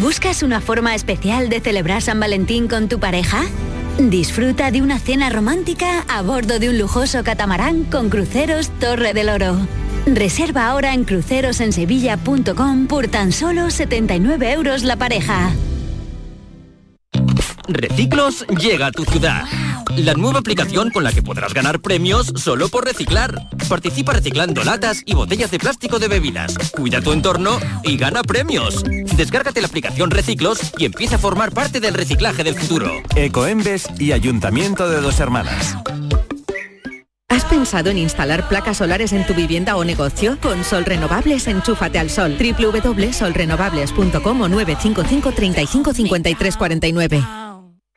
[0.00, 3.42] ¿Buscas una forma especial de celebrar San Valentín con tu pareja?
[3.98, 9.28] Disfruta de una cena romántica a bordo de un lujoso catamarán con cruceros Torre del
[9.28, 9.56] Oro.
[10.06, 15.50] Reserva ahora en crucerosensevilla.com por tan solo 79 euros la pareja.
[17.66, 19.44] Reciclos llega a tu ciudad.
[19.96, 23.48] La nueva aplicación con la que podrás ganar premios solo por reciclar.
[23.68, 26.56] Participa reciclando latas y botellas de plástico de bebidas.
[26.72, 28.82] Cuida tu entorno y gana premios.
[29.16, 32.90] Descárgate la aplicación Reciclos y empieza a formar parte del reciclaje del futuro.
[33.16, 35.76] Ecoembes y Ayuntamiento de Dos Hermanas.
[37.28, 40.38] ¿Has pensado en instalar placas solares en tu vivienda o negocio?
[40.40, 42.36] Con Sol Renovables, enchúfate al sol.
[42.38, 47.47] www.solrenovables.com o 955 35 53 49.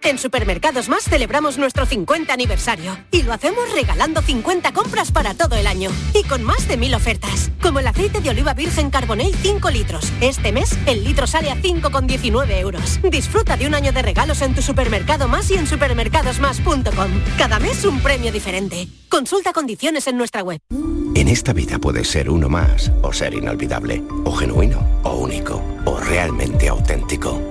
[0.04, 5.56] En Supermercados Más celebramos nuestro 50 aniversario y lo hacemos regalando 50 compras para todo
[5.56, 9.36] el año y con más de mil ofertas, como el aceite de oliva virgen Carbonell
[9.36, 10.12] 5 litros.
[10.20, 13.00] Este mes el litro sale a 5,19 euros.
[13.04, 17.12] Disfruta de un año de regalos en tu supermercado más y en supermercadosmás.com.
[17.38, 18.88] Cada mes un premio diferente.
[19.08, 20.60] Consulta condiciones en nuestra web.
[21.14, 26.00] En esta vida puedes ser uno más o ser inolvidable, o genuino, o único, o
[26.00, 27.51] realmente auténtico.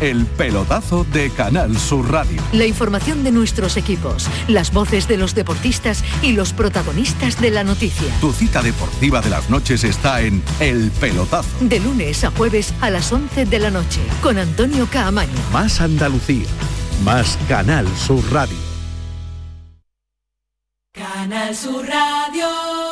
[0.00, 2.42] El Pelotazo de Canal Sur Radio.
[2.52, 7.64] La información de nuestros equipos, las voces de los deportistas y los protagonistas de la
[7.64, 8.08] noticia.
[8.20, 11.48] Tu cita deportiva de las noches está en El Pelotazo.
[11.60, 15.32] De lunes a jueves a las 11 de la noche con Antonio Caamaño.
[15.52, 16.46] Más Andalucía,
[17.04, 18.56] más Canal Sur Radio.
[20.92, 22.91] Canal Sur Radio.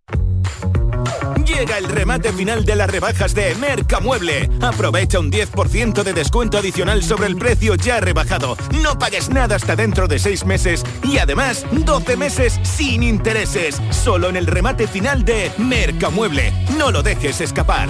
[1.45, 4.49] Llega el remate final de las rebajas de Mercamueble.
[4.61, 8.57] Aprovecha un 10% de descuento adicional sobre el precio ya rebajado.
[8.81, 13.81] No pagues nada hasta dentro de 6 meses y además 12 meses sin intereses.
[13.91, 16.53] Solo en el remate final de Mercamueble.
[16.77, 17.89] No lo dejes escapar.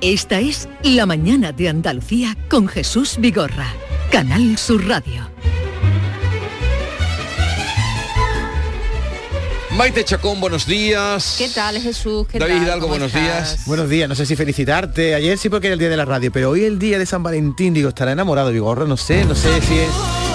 [0.00, 3.66] Esta es La Mañana de Andalucía con Jesús Vigorra,
[4.10, 5.28] Canal Sur Radio.
[9.76, 11.36] Maite Chacón, buenos días.
[11.38, 12.26] ¿Qué tal, Jesús?
[12.28, 12.62] ¿Qué David tal?
[12.62, 13.22] Hidalgo, ¿Cómo buenos estás?
[13.56, 13.66] días.
[13.66, 15.14] Buenos días, no sé si felicitarte.
[15.14, 17.22] Ayer sí porque era el día de la radio, pero hoy el día de San
[17.22, 19.90] Valentín, digo, estará enamorado, Vigorra, no sé, no sé si es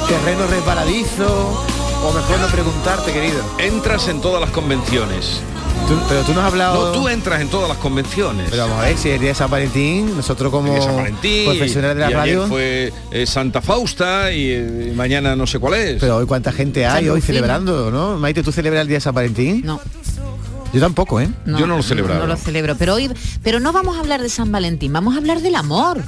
[0.08, 1.66] terreno resbaladizo
[2.04, 3.44] o mejor no preguntarte, querido.
[3.60, 5.42] Entras en todas las convenciones.
[5.88, 6.88] Tú- pero tú nos has hablado...
[6.94, 8.48] No, tú entras en todas las convenciones.
[8.50, 11.98] Pero vamos a ver, si es el día de San Valentín, nosotros como Valentín, profesionales
[11.98, 12.48] de la y ayer radio...
[12.48, 16.00] fue eh, Santa Fausta y eh, mañana no sé cuál es.
[16.00, 18.18] Pero hoy cuánta gente hay San hoy celebrando, ¿no?
[18.18, 19.62] Maite, ¿tú celebras el día de San Valentín?
[19.64, 19.80] No.
[20.74, 21.30] Yo tampoco, ¿eh?
[21.46, 22.20] Yo no lo celebraba.
[22.20, 23.10] No lo celebro, pero hoy,
[23.44, 26.02] pero no vamos a hablar de San Valentín, vamos a hablar del amor.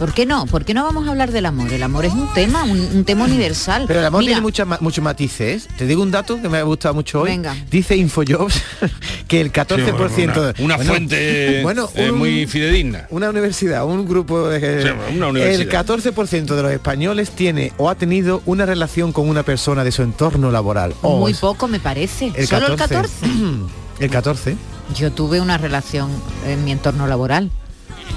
[0.00, 0.46] ¿Por qué no?
[0.46, 1.70] ¿Por qué no vamos a hablar del amor?
[1.70, 3.84] El amor es un tema, un, un tema universal.
[3.86, 5.68] Pero el amor Mira, tiene muchas ma- muchos matices.
[5.76, 7.28] Te digo un dato que me ha gustado mucho hoy.
[7.32, 7.54] Venga.
[7.70, 8.62] Dice Infojobs
[9.28, 13.08] que el 14% Sí, bueno, una, una bueno, fuente bueno, eh, muy fidedigna.
[13.10, 14.82] Una universidad, un grupo de...
[14.84, 15.60] Sí, una universidad.
[15.60, 19.92] El 14% de los españoles tiene o ha tenido una relación con una persona de
[19.92, 20.94] su entorno laboral.
[21.02, 22.32] O muy poco me parece.
[22.34, 22.94] el Solo 14.
[22.96, 23.26] el 14.
[24.00, 24.56] el 14.
[24.96, 26.10] Yo tuve una relación
[26.46, 27.50] en mi entorno laboral.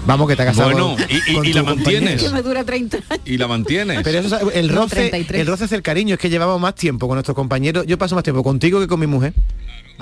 [0.05, 2.21] Vamos que te ha casado Bueno, y- y- con y tu la mantienes.
[2.21, 3.21] Que me dura 30 años.
[3.25, 4.01] Y la mantienes.
[4.03, 5.41] Pero eso, es- el roce, 33.
[5.41, 7.85] el roce es el cariño, es que llevamos más tiempo con nuestros compañeros.
[7.87, 9.33] Yo paso más tiempo contigo que con mi mujer.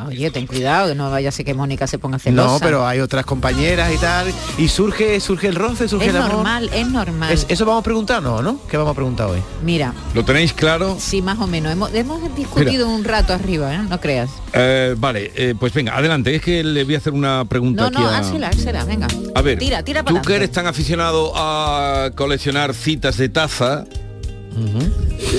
[0.08, 2.54] Oye, ten cuidado, que no vaya a ser que Mónica se ponga celosa.
[2.54, 4.34] No, pero hay otras compañeras y tal.
[4.58, 6.36] Y surge, surge el roce, surge es el amor.
[6.38, 7.32] normal, es normal.
[7.32, 8.42] Es- eso vamos a preguntar, ¿no?
[8.42, 8.58] ¿no?
[8.68, 9.40] ¿Qué vamos a preguntar hoy?
[9.64, 10.96] Mira, ¿Lo tenéis claro?
[10.98, 11.74] sí, más o menos.
[11.74, 13.80] Hemos, hemos discutido un rato arriba, ¿eh?
[13.90, 14.30] No creas.
[14.54, 16.34] Eh, vale, eh, pues venga, adelante.
[16.36, 18.18] Es que le voy a hacer una pregunta No, aquí no, a...
[18.18, 19.08] házela, házela, venga.
[19.36, 23.86] A ver, Tira, tira tú para que eres tan aficionado a coleccionar citas de taza,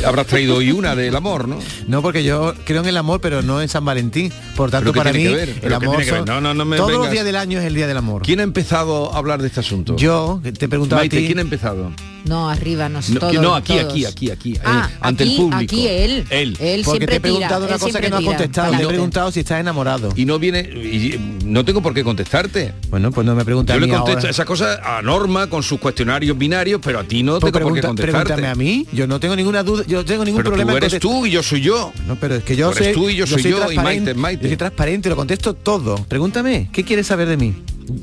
[0.06, 1.58] habrás traído hoy una del amor, ¿no?
[1.86, 4.32] No, porque yo creo en el amor, pero no en San Valentín.
[4.56, 5.48] Por tanto, ¿Pero qué para mí, ver?
[5.50, 6.20] el ¿Pero qué amor tiene que ver?
[6.20, 8.22] son- No, no, no me todos los días del año es el día del amor.
[8.22, 9.96] ¿Quién ha empezado a hablar de este asunto?
[9.96, 11.26] Yo, te preguntaba Maite, a ti.
[11.26, 11.90] ¿quién ha empezado?
[12.24, 13.84] No, arriba, no, No, no, aquí, todos.
[13.92, 15.60] aquí, aquí, aquí, eh, Ah, ante aquí, el público.
[15.62, 16.24] Aquí él.
[16.30, 16.56] Él.
[16.60, 18.76] Él porque siempre te he preguntado tira, una cosa que no has contestado.
[18.76, 20.10] Te he preguntado si estás enamorado.
[20.16, 22.74] Y no viene, y no tengo por qué contestarte.
[22.90, 24.30] Bueno, pues no me preguntes Yo a le contesto ahora.
[24.30, 27.74] esa cosa a Norma con sus cuestionarios binarios, pero a ti no Pues tengo por
[27.74, 28.26] qué contestarte.
[28.34, 28.86] pregúntame a mí.
[28.92, 31.30] Yo no tengo ninguna duda, yo no tengo ningún Pero problema tú eres tú y
[31.32, 31.92] yo soy yo.
[32.06, 32.92] No, pero es que yo sé.
[32.92, 34.42] tú y yo soy yo, y transparente, Maite es Maite.
[34.44, 35.96] Yo soy transparente, lo contesto todo.
[36.08, 37.54] Pregúntame, ¿qué quieres saber de mí?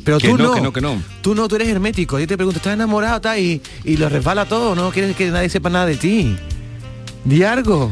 [0.03, 1.01] Pero Que tú no, no, que no, que no.
[1.21, 2.19] Tú no, tú eres hermético.
[2.19, 3.39] Yo te pregunto, ¿estás enamorado tal?
[3.39, 4.91] Y, y lo resbala todo, ¿no?
[4.91, 6.35] Quieres que nadie sepa nada de ti.
[7.25, 7.91] Di algo.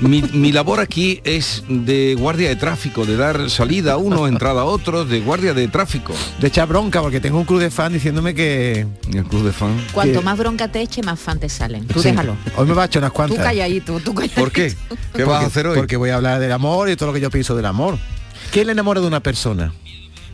[0.00, 4.60] Mi, mi labor aquí es de guardia de tráfico, de dar salida a uno, entrada
[4.60, 6.14] a otros, de guardia de tráfico.
[6.40, 8.86] De echar bronca, porque tengo un club de fan diciéndome que.
[9.12, 9.76] El club de fan.
[9.92, 11.84] Cuanto que- más bronca te eche, más fan te salen.
[11.88, 12.10] Tú Sí.
[12.10, 12.36] déjalo.
[12.56, 13.38] Hoy me va a echar unas Tú cuantas.
[13.44, 14.40] calladito, tú calladito.
[14.40, 14.72] ¿Por qué?
[15.16, 15.76] ¿Qué vas a hacer hoy?
[15.76, 17.98] Porque voy a hablar del amor y todo lo que yo pienso del amor.
[18.52, 19.74] ¿Qué le enamora de una persona?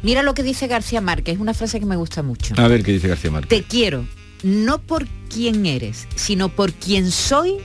[0.05, 2.55] Mira lo que dice García Márquez, es una frase que me gusta mucho.
[2.57, 3.49] A ver qué dice García Márquez.
[3.49, 4.05] Te quiero,
[4.43, 7.57] no por quién eres, sino por quién soy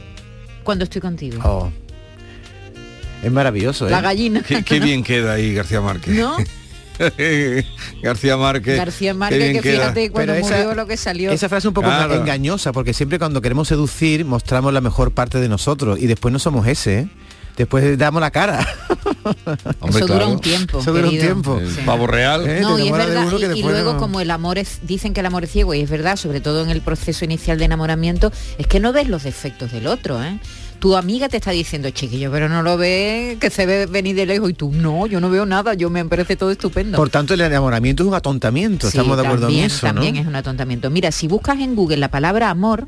[0.64, 1.40] cuando estoy contigo.
[1.44, 1.70] Oh.
[3.24, 3.92] Es maravilloso, ¿eh?
[3.92, 4.42] La gallina.
[4.42, 6.16] Qué, qué bien queda ahí García Márquez.
[6.18, 6.38] ¿No?
[8.02, 8.78] García Márquez.
[8.78, 9.80] García qué Márquez, bien que queda.
[9.82, 11.32] fíjate cuando Pero esa- murió lo que salió.
[11.32, 12.16] Esa frase es un poco Claro.
[12.16, 16.40] engañosa, porque siempre cuando queremos seducir mostramos la mejor parte de nosotros y después no
[16.40, 17.10] somos ese, ¿eh?
[17.60, 18.66] Después damos la cara.
[19.82, 20.30] Hombre, Eso dura claro.
[20.32, 20.80] un tiempo.
[20.80, 21.60] Eso dura un tiempo.
[21.60, 21.82] Sí.
[21.86, 22.48] pavo real.
[22.48, 22.62] ¿Eh?
[22.62, 25.44] No, y es verdad, y- luego no- como el amor es, dicen que el amor
[25.44, 28.80] es ciego, y es verdad, sobre todo en el proceso inicial de enamoramiento, es que
[28.80, 30.40] no ves los defectos del otro, ¿eh?
[30.80, 34.26] Tu amiga te está diciendo, chiquillo, pero no lo ve, que se ve venir de
[34.26, 36.96] lejos, y tú, no, yo no veo nada, yo me parece todo estupendo.
[36.96, 38.90] Por tanto, el enamoramiento es un atontamiento.
[38.90, 40.22] Sí, Estamos de acuerdo también, en eso, También ¿no?
[40.22, 40.90] es un atontamiento.
[40.90, 42.88] Mira, si buscas en Google la palabra amor,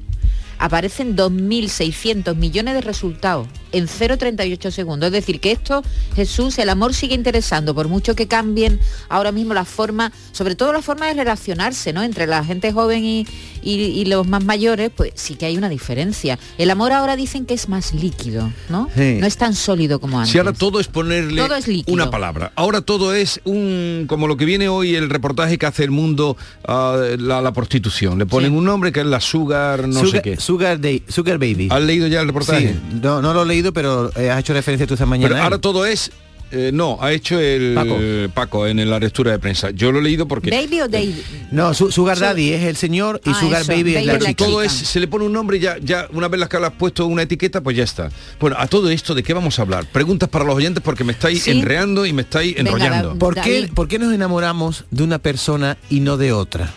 [0.62, 5.08] aparecen 2.600 millones de resultados en 0,38 segundos.
[5.08, 5.84] Es decir, que esto,
[6.16, 10.72] Jesús, el amor sigue interesando, por mucho que cambien ahora mismo la forma, sobre todo
[10.72, 12.04] la forma de relacionarse, ¿no?
[12.04, 13.26] Entre la gente joven y,
[13.64, 16.38] y- y los más mayores, pues sí que hay una diferencia.
[16.58, 18.90] El amor ahora dicen que es más líquido, ¿no?
[18.96, 19.18] Sí.
[19.20, 20.32] No es tan sólido como antes.
[20.32, 21.94] Si ahora todo es ponerle Todo es líquido.
[21.94, 22.52] una palabra.
[22.56, 26.38] Ahora todo es un como lo que viene hoy el reportaje que hace el mundo
[26.68, 28.18] a la, la prostitución.
[28.20, 30.38] Le ponen un nombre que es la sugar, no sé Sugar, qué.
[30.38, 31.68] Sugar, Day- Sugar Baby.
[31.72, 32.74] ¿Has leído ya el reportaje?
[32.74, 35.30] Sí, no, no lo he leído, pero eh, has hecho referencia tú esta mañana.
[35.36, 36.12] Pero ahora todo es
[36.54, 38.68] Eh, no, ha hecho el Paco.
[38.68, 39.72] en la lectura de prensa.
[39.72, 40.50] Yo lo he leído porque...
[40.52, 41.16] ¿Baby o David?
[41.52, 44.20] No, su, Sugar Daddy es el señor y Ah, Sugar eso, Baby es la la
[44.20, 44.34] chica.
[44.46, 46.66] todo es, se le pone un nombre y ya, ya una vez las que le
[46.66, 48.10] has puesto una etiqueta, pues ya está.
[48.40, 49.86] Bueno, a todo esto, ¿de qué vamos a hablar?
[49.86, 51.52] Preguntas para los oyentes porque me estáis Sí.
[51.52, 53.18] enreando y me estáis enrollando.
[53.18, 56.70] ¿Por qué, ¿Por qué nos enamoramos de una persona y no de otra?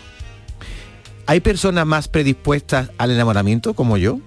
[1.27, 4.19] ¿Hay personas más predispuestas al enamoramiento como yo?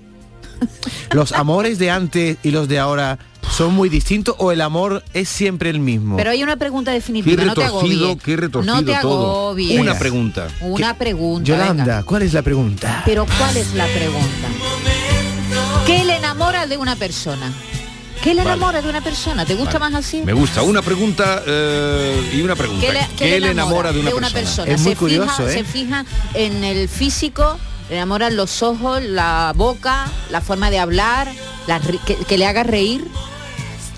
[1.12, 3.18] ¿Los amores de antes y los de ahora
[3.50, 6.16] son muy distintos o el amor es siempre el mismo?
[6.16, 8.22] Pero hay una pregunta definitiva, Qué no te agobies.
[8.22, 9.40] qué retorcido no te todo.
[9.48, 9.80] agobies.
[9.80, 10.48] Una pregunta.
[10.60, 11.44] Una pregunta.
[11.46, 12.02] Yolanda, venga.
[12.04, 13.02] ¿cuál es la pregunta?
[13.04, 14.48] Pero ¿cuál es la pregunta?
[15.86, 17.52] ¿Qué le enamora de una persona?
[18.22, 18.56] ¿Qué le Vale.
[18.56, 19.46] enamora de una persona?
[19.46, 20.22] ¿Te gusta más así?
[20.22, 20.62] Me gusta.
[20.62, 22.84] Una pregunta eh, y una pregunta.
[22.84, 24.70] ¿Qué le, qué le enamora de una, persona?
[24.70, 25.52] Es muy se, curioso, fija, ¿eh?
[25.52, 31.28] se fija en el físico, le enamoran los ojos, la boca, la forma de hablar,
[31.68, 33.06] la que, que le haga reír.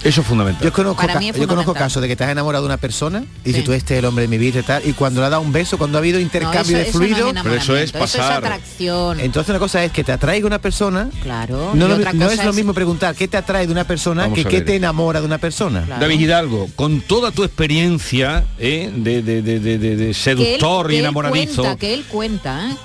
[0.02, 0.64] Eso es fundamental.
[0.64, 2.66] Yo conozco, Para ca- mí es yo conozco casos de que te has enamorado de
[2.68, 3.58] una persona y Sí.
[3.58, 5.30] si tú este es el hombre de mi vida y tal, y cuando le ha
[5.30, 7.76] dado un beso, cuando ha habido intercambio No, de eso- eso no es fluido, enamoramiento,
[7.76, 9.20] Eso es atracción.
[9.20, 11.10] Entonces una cosa es que te atraiga una persona.
[11.22, 11.72] Claro.
[11.74, 11.96] No, lo-
[12.30, 14.74] es lo mismo preguntar qué te atrae de una persona Vamos que a qué te
[14.76, 15.84] enamora de una persona.
[16.00, 20.14] David Hidalgo, con toda tu experiencia eh, de, de- de- de- de- de que él-
[20.14, 22.76] seductor que y él enamoradizo, cuenta, que él cuenta, ¿eh?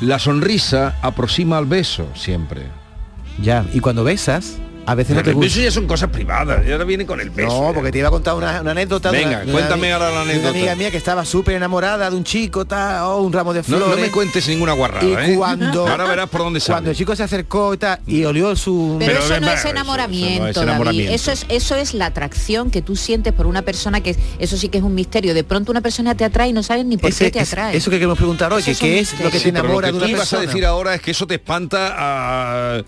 [0.00, 2.62] la sonrisa aproxima al beso siempre.
[3.40, 4.56] Ya, y cuando besas,
[4.86, 5.46] a veces no te gusta.
[5.46, 7.48] beso ya son cosas privadas, y ahora viene con el beso.
[7.48, 9.10] No, porque te iba a contar una, una anécdota.
[9.10, 10.50] de Venga, una- cuéntame una, ahora la de anécdota.
[10.50, 13.60] Una amiga mía que estaba súper enamorada de un chico, tal, oh, un ramo de
[13.60, 13.88] No, flores.
[13.88, 15.36] no me cuentes ninguna guarrada, Y ¿eh?
[15.36, 18.96] cuando, Ahora verás por dónde Cuando el chico se acercó y tal, y olió su...
[18.98, 21.14] Pero, eso no es eso- enamoramiento, eso no es enamoramiento.
[21.14, 24.68] Eso es, eso es la atracción que tú sientes por una persona que eso sí
[24.68, 25.34] que es un misterio.
[25.34, 27.48] De pronto una persona te atrae y no sabes ni por Ese- qué te es-
[27.52, 27.76] atrae.
[27.76, 29.86] eso que queremos preguntar hoy, Eso que qué es lo que te Sí, pero enamora
[29.88, 30.46] lo de que una tú ibas a persona.
[30.46, 32.82] decir ahora es que eso te espanta a...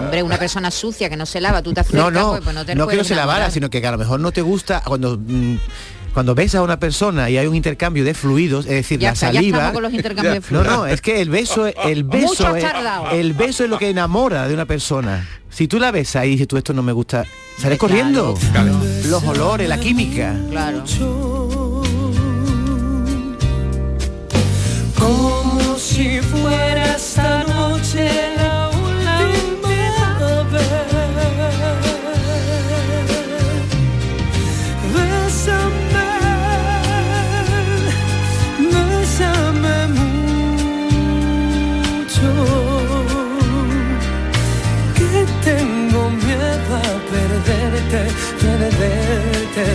[0.00, 2.54] Hombre, una persona sucia que no se lava, tú te acercas, No, no, pues, pues
[2.56, 3.52] no te no que no se lavara, enamorar.
[3.52, 5.56] sino que a lo mejor no te gusta cuando mm,
[6.12, 9.12] cuando ves a una persona y hay un intercambio de fluidos, es decir, Ya la
[9.12, 9.72] está, saliva.
[9.72, 10.66] con los intercambios de No, fluidos.
[10.66, 12.64] no, es que el beso, el beso, es,
[13.12, 15.28] el beso es lo que enamora de una persona.
[15.50, 17.24] Si tú la ves ahí y dices tú esto no me gusta,
[17.58, 18.36] sales Claro, corriendo.
[18.52, 18.80] claro.
[19.04, 20.34] Los olores, la química.
[20.50, 20.82] Claro.
[24.98, 28.49] Como si fuera esta noche la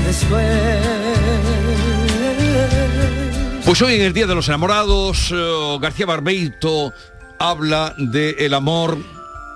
[0.06, 0.46] después.
[3.66, 6.94] Pues hoy en el Día de los Enamorados, eh, García Barbeito
[7.40, 8.98] habla del amor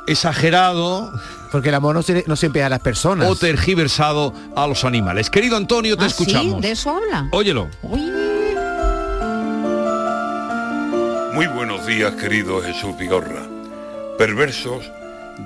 [0.08, 1.12] exagerado.
[1.52, 3.28] Porque el amor no, se- no siempre a las personas.
[3.30, 5.30] O tergiversado a los animales.
[5.32, 6.24] Querido Antonio, te Ah, ¿sí?
[6.24, 6.62] escuchamos.
[6.62, 7.28] ¿De eso habla?
[7.32, 7.70] Óyelo.
[11.34, 13.44] Muy buenos días, querido Jesús Vigorra.
[14.18, 14.84] Perversos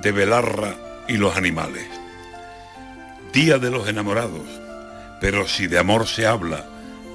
[0.02, 0.74] de Belarra
[1.08, 1.86] y los animales.
[3.32, 4.42] Día de los enamorados.
[5.24, 6.66] Pero si de amor se habla,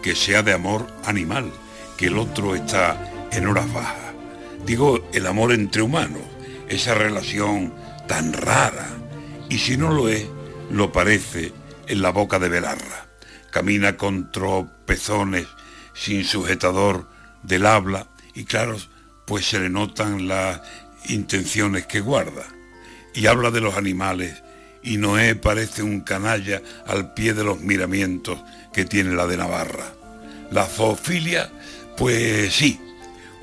[0.02, 1.52] que sea de amor animal,
[1.96, 3.00] que el otro está
[3.32, 4.16] en horas bajas.
[4.66, 6.24] Digo, el amor entre humanos,
[6.68, 7.72] esa relación
[8.08, 8.90] tan rara.
[9.48, 10.26] Y si no lo es,
[10.72, 11.54] lo parece
[11.86, 13.06] en la boca de Belarra.
[13.52, 15.46] Camina con tropezones
[15.94, 17.08] sin sujetador
[17.44, 18.76] del habla y claro,
[19.28, 20.62] pues se le notan las
[21.10, 22.48] intenciones que guarda.
[23.14, 24.42] Y habla de los animales
[24.90, 28.40] y Noé parece un canalla al pie de los miramientos
[28.74, 29.94] que tiene la de Navarra.
[30.50, 31.48] La zoofilia,
[31.96, 32.82] pues sí,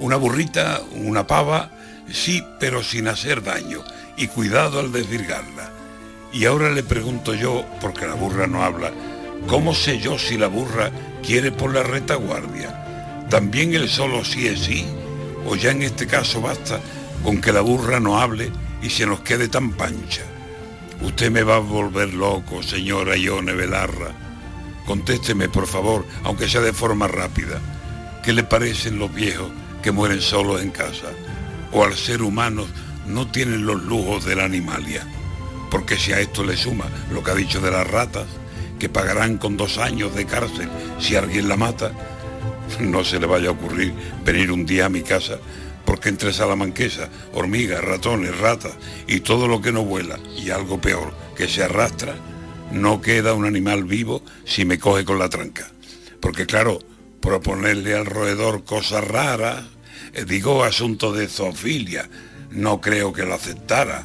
[0.00, 1.70] una burrita, una pava,
[2.12, 3.84] sí, pero sin hacer daño
[4.16, 5.70] y cuidado al desvirgarla.
[6.32, 8.90] Y ahora le pregunto yo, porque la burra no habla,
[9.46, 10.90] ¿cómo sé yo si la burra
[11.22, 13.24] quiere por la retaguardia?
[13.30, 14.84] ¿También el solo sí es sí?
[15.46, 16.80] ¿O ya en este caso basta
[17.22, 18.50] con que la burra no hable
[18.82, 20.22] y se nos quede tan pancha?
[21.00, 24.12] Usted me va a volver loco, señora Ione Belarra.
[24.86, 27.60] Contésteme, por favor, aunque sea de forma rápida.
[28.22, 29.50] ¿Qué le parecen los viejos
[29.82, 31.08] que mueren solos en casa?
[31.72, 32.66] ¿O al ser humano
[33.06, 35.06] no tienen los lujos de la animalia?
[35.70, 38.26] Porque si a esto le suma lo que ha dicho de las ratas,
[38.78, 40.68] que pagarán con dos años de cárcel
[40.98, 41.92] si alguien la mata,
[42.80, 43.92] no se le vaya a ocurrir
[44.24, 45.38] venir un día a mi casa,
[45.86, 48.74] porque entre salamanquesa, hormigas, ratones, ratas
[49.06, 52.14] y todo lo que no vuela, y algo peor, que se arrastra,
[52.72, 55.70] no queda un animal vivo si me coge con la tranca.
[56.20, 56.80] Porque claro,
[57.20, 59.64] proponerle al roedor cosas raras,
[60.12, 62.10] eh, digo asunto de zoofilia,
[62.50, 64.04] no creo que lo aceptara.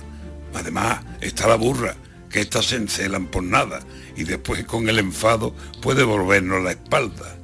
[0.53, 1.95] Además, está la burra,
[2.29, 3.79] que estas se encelan por nada,
[4.15, 7.38] y después con el enfado puede volvernos la espalda.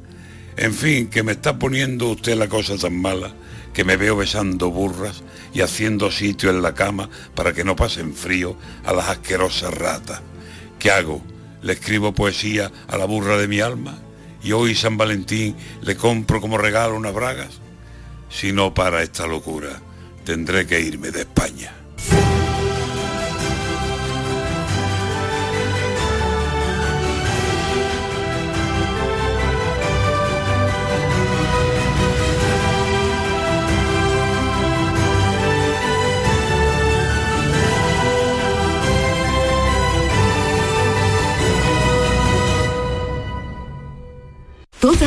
[0.57, 3.33] En fin, que me está poniendo usted la cosa tan mala
[3.77, 5.21] que me veo besando burras
[5.53, 10.19] y haciendo sitio en la cama para que no pasen frío a las asquerosas ratas.
[10.79, 11.21] ¿Qué hago?
[11.61, 13.99] ¿Le escribo poesía a la burra de mi alma?
[14.41, 17.59] ¿Y hoy San Valentín le compro como regalo unas bragas?
[18.31, 19.79] Si no para esta locura,
[20.25, 21.76] tendré que irme de España.
[44.99, 45.06] both